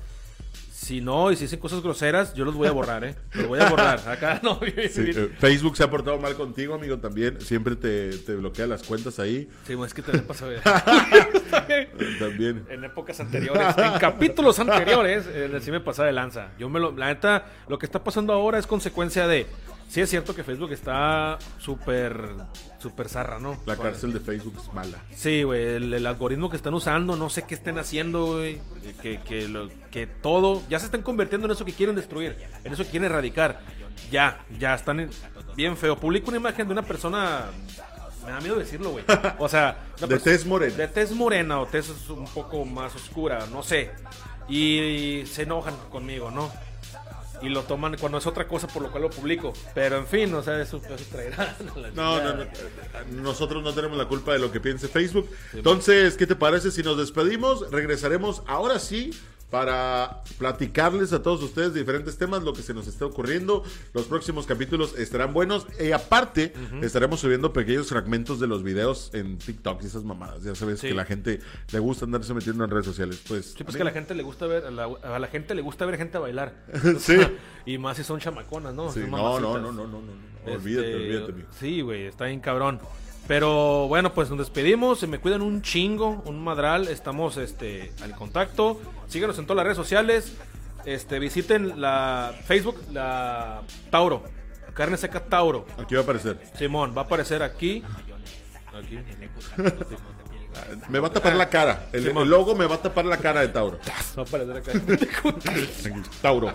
Si 0.82 1.00
no, 1.00 1.30
y 1.30 1.36
si 1.36 1.44
dicen 1.44 1.60
cosas 1.60 1.80
groseras, 1.80 2.34
yo 2.34 2.44
los 2.44 2.56
voy 2.56 2.66
a 2.66 2.72
borrar, 2.72 3.04
¿eh? 3.04 3.14
Los 3.34 3.46
voy 3.46 3.60
a 3.60 3.68
borrar. 3.70 4.00
Acá 4.08 4.40
no. 4.42 4.58
Sí, 4.90 5.12
eh, 5.14 5.30
Facebook 5.38 5.76
se 5.76 5.84
ha 5.84 5.88
portado 5.88 6.18
mal 6.18 6.34
contigo, 6.34 6.74
amigo, 6.74 6.98
también. 6.98 7.40
Siempre 7.40 7.76
te, 7.76 8.10
te 8.10 8.34
bloquea 8.34 8.66
las 8.66 8.82
cuentas 8.82 9.20
ahí. 9.20 9.48
Sí, 9.64 9.74
es 9.74 9.94
que 9.94 10.02
también 10.02 10.26
pasa. 10.26 10.46
Eh, 10.50 10.60
También. 12.18 12.66
en 12.68 12.82
épocas 12.82 13.20
anteriores, 13.20 13.78
en 13.78 13.92
capítulos 14.00 14.58
anteriores, 14.58 15.24
eh, 15.28 15.56
sí 15.60 15.70
me 15.70 15.78
pasaba 15.78 16.06
de 16.06 16.14
lanza. 16.14 16.48
Yo 16.58 16.68
me 16.68 16.80
lo, 16.80 16.90
la 16.90 17.06
neta, 17.06 17.46
lo 17.68 17.78
que 17.78 17.86
está 17.86 18.02
pasando 18.02 18.32
ahora 18.32 18.58
es 18.58 18.66
consecuencia 18.66 19.28
de. 19.28 19.46
Sí 19.88 20.00
es 20.00 20.08
cierto 20.08 20.34
que 20.34 20.42
Facebook 20.42 20.72
está 20.72 21.38
súper, 21.58 22.18
súper 22.78 23.08
zarra, 23.10 23.38
¿no? 23.38 23.60
La 23.66 23.76
cárcel 23.76 24.12
de 24.14 24.20
Facebook 24.20 24.54
es 24.58 24.72
mala. 24.72 24.98
Sí, 25.14 25.42
güey, 25.42 25.62
el, 25.76 25.92
el 25.92 26.06
algoritmo 26.06 26.48
que 26.48 26.56
están 26.56 26.72
usando, 26.72 27.14
no 27.14 27.28
sé 27.28 27.42
qué 27.42 27.54
estén 27.54 27.78
haciendo, 27.78 28.24
güey. 28.38 28.58
Que, 29.02 29.20
que, 29.20 29.48
lo- 29.48 29.68
que 29.90 30.06
todo, 30.06 30.62
ya 30.70 30.78
se 30.78 30.86
están 30.86 31.02
convirtiendo 31.02 31.46
en 31.46 31.52
eso 31.52 31.64
que 31.66 31.72
quieren 31.74 31.94
destruir, 31.94 32.36
en 32.64 32.72
eso 32.72 32.84
que 32.84 32.90
quieren 32.90 33.10
erradicar. 33.10 33.60
Ya, 34.10 34.44
ya 34.58 34.74
están 34.74 35.00
en- 35.00 35.10
bien 35.56 35.76
feo. 35.76 35.96
Publico 35.96 36.28
una 36.30 36.38
imagen 36.38 36.66
de 36.66 36.72
una 36.72 36.82
persona, 36.82 37.44
me 38.24 38.30
da 38.32 38.40
miedo 38.40 38.56
decirlo, 38.56 38.92
güey. 38.92 39.04
O 39.38 39.48
sea, 39.48 39.76
De 40.08 40.18
tez 40.18 40.46
morena. 40.46 40.74
De 40.74 40.88
tez 40.88 41.12
morena 41.12 41.60
o 41.60 41.66
tez 41.66 41.90
un 42.08 42.24
poco 42.28 42.64
más 42.64 42.94
oscura, 42.94 43.46
no 43.52 43.62
sé. 43.62 43.90
Y, 44.48 45.24
se 45.26 45.42
enojan 45.42 45.74
conmigo, 45.90 46.30
¿no? 46.30 46.50
Y 47.42 47.48
lo 47.48 47.62
toman 47.62 47.96
cuando 47.98 48.18
es 48.18 48.26
otra 48.26 48.46
cosa 48.46 48.66
por 48.68 48.82
lo 48.82 48.90
cual 48.90 49.02
lo 49.04 49.10
publico. 49.10 49.52
Pero 49.74 49.98
en 49.98 50.06
fin, 50.06 50.32
o 50.34 50.42
sea, 50.42 50.60
eso, 50.60 50.76
eso 50.78 51.04
traerá. 51.10 51.56
No, 51.94 52.22
no, 52.22 52.34
no. 52.34 52.44
Nosotros 53.22 53.62
no 53.62 53.72
tenemos 53.72 53.98
la 53.98 54.06
culpa 54.06 54.32
de 54.32 54.38
lo 54.38 54.50
que 54.52 54.60
piense 54.60 54.88
Facebook. 54.88 55.28
Entonces, 55.52 56.16
¿qué 56.16 56.26
te 56.26 56.36
parece 56.36 56.70
si 56.70 56.82
nos 56.82 56.96
despedimos? 56.96 57.70
Regresaremos 57.70 58.42
ahora 58.46 58.78
sí 58.78 59.10
para 59.52 60.22
platicarles 60.38 61.12
a 61.12 61.22
todos 61.22 61.42
ustedes 61.42 61.74
diferentes 61.74 62.16
temas, 62.16 62.42
lo 62.42 62.54
que 62.54 62.62
se 62.62 62.72
nos 62.72 62.86
esté 62.86 63.04
ocurriendo. 63.04 63.62
Los 63.92 64.06
próximos 64.06 64.46
capítulos 64.46 64.98
estarán 64.98 65.34
buenos. 65.34 65.66
Y 65.78 65.92
aparte, 65.92 66.54
estaremos 66.80 67.20
subiendo 67.20 67.52
pequeños 67.52 67.88
fragmentos 67.90 68.40
de 68.40 68.46
los 68.46 68.62
videos 68.62 69.10
en 69.12 69.36
TikTok 69.36 69.82
y 69.82 69.86
esas 69.86 70.04
mamadas. 70.04 70.42
Ya 70.42 70.54
sabes 70.54 70.80
Sí. 70.80 70.88
que 70.88 70.94
la 70.94 71.04
gente 71.04 71.40
le 71.70 71.78
gusta 71.80 72.06
andarse 72.06 72.32
metiendo 72.32 72.64
en 72.64 72.70
redes 72.70 72.86
sociales. 72.86 73.22
Pues, 73.28 73.52
Sí, 73.56 73.62
pues 73.62 73.76
que 73.76 73.82
a 73.82 73.84
la 73.84 73.90
gente 73.92 74.14
le 74.14 74.22
gusta 74.22 74.46
ver, 74.46 74.64
a 74.64 74.70
la, 74.70 74.84
a 74.84 75.18
la 75.18 75.28
gente 75.28 75.54
le 75.54 75.60
gusta 75.60 75.84
ver 75.84 75.98
gente 75.98 76.16
bailar. 76.16 76.54
Sí. 76.98 77.18
y 77.66 77.76
más 77.76 77.98
si 77.98 78.04
son 78.04 78.20
chamaconas, 78.20 78.72
¿no? 78.72 78.90
Sí, 78.90 79.00
no, 79.00 79.38
no, 79.38 79.58
no, 79.58 79.58
no, 79.58 79.72
no, 79.72 79.86
no, 79.86 80.00
no. 80.00 80.12
Este, 80.46 80.52
Olvídate, 80.56 80.94
olvídate, 80.94 81.32
amigo. 81.32 81.48
Sí, 81.60 81.80
güey, 81.82 82.06
está 82.06 82.24
bien 82.24 82.40
cabrón. 82.40 82.80
Pero 83.28 83.88
bueno, 83.88 84.12
pues 84.12 84.30
nos 84.30 84.38
despedimos. 84.38 84.98
Se 85.00 85.06
me 85.06 85.18
cuidan 85.18 85.42
un 85.42 85.62
chingo, 85.62 86.22
un 86.26 86.42
madral. 86.42 86.88
Estamos 86.88 87.36
este, 87.36 87.92
al 88.02 88.14
contacto. 88.14 88.80
Síganos 89.06 89.38
en 89.38 89.46
todas 89.46 89.58
las 89.58 89.64
redes 89.64 89.76
sociales. 89.76 90.32
Este, 90.84 91.18
visiten 91.18 91.80
la 91.80 92.34
Facebook, 92.46 92.82
la 92.92 93.62
Tauro. 93.90 94.24
Carne 94.74 94.96
seca 94.96 95.20
Tauro. 95.20 95.66
Aquí 95.78 95.94
va 95.94 96.00
a 96.00 96.04
aparecer. 96.04 96.38
Simón, 96.56 96.94
va 96.96 97.02
a 97.02 97.04
aparecer 97.04 97.42
aquí. 97.42 97.82
Aquí. 98.76 98.98
Me 100.88 100.98
va 100.98 101.08
a 101.08 101.12
tapar 101.12 101.34
la 101.34 101.48
cara. 101.48 101.88
El 101.92 102.12
logo 102.12 102.54
me 102.54 102.66
va 102.66 102.76
a 102.76 102.82
tapar 102.82 103.04
la 103.04 103.18
cara 103.18 103.40
de 103.40 103.48
Tauro. 103.48 103.78
Va 104.18 104.22
a 104.22 104.26
aparecer 104.26 104.56
acá. 104.56 104.72
Tauro. 106.22 106.52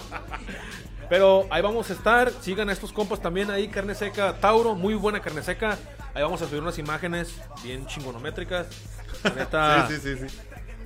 Pero 1.10 1.48
ahí 1.50 1.62
vamos 1.62 1.89
a 1.89 1.94
estar. 1.94 2.32
Sigan 2.41 2.70
a 2.70 2.74
estos 2.74 2.91
compas 2.91 3.22
también 3.22 3.50
ahí, 3.50 3.70
carne 3.70 3.96
seca, 3.96 4.34
Tauro, 4.39 4.76
muy 4.76 4.94
buena 4.94 5.22
carne 5.22 5.41
seca. 5.41 5.78
Ahí 6.13 6.24
vamos 6.24 6.41
a 6.41 6.48
subir 6.48 6.62
unas 6.62 6.78
imágenes 6.78 7.34
bien 7.63 7.86
chingonométricas. 7.88 8.67
La 9.24 9.30
Neta, 9.36 9.88
Sí, 9.88 9.96
sí, 10.02 10.15
sí, 10.17 10.30
sí. 10.30 10.38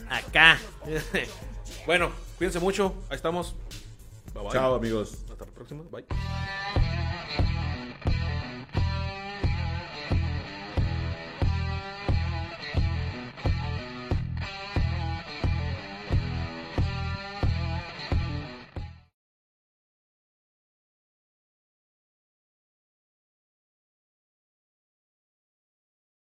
acá. 0.09 0.57
bueno, 1.85 2.11
cuídense 2.37 2.59
mucho. 2.59 2.93
Ahí 3.09 3.15
estamos. 3.15 3.55
Bye, 4.33 4.43
bye. 4.43 4.51
Chao, 4.51 4.75
amigos. 4.75 5.17
Hasta 5.29 5.45
la 5.45 5.51
próxima. 5.51 5.83
Bye. 5.91 6.05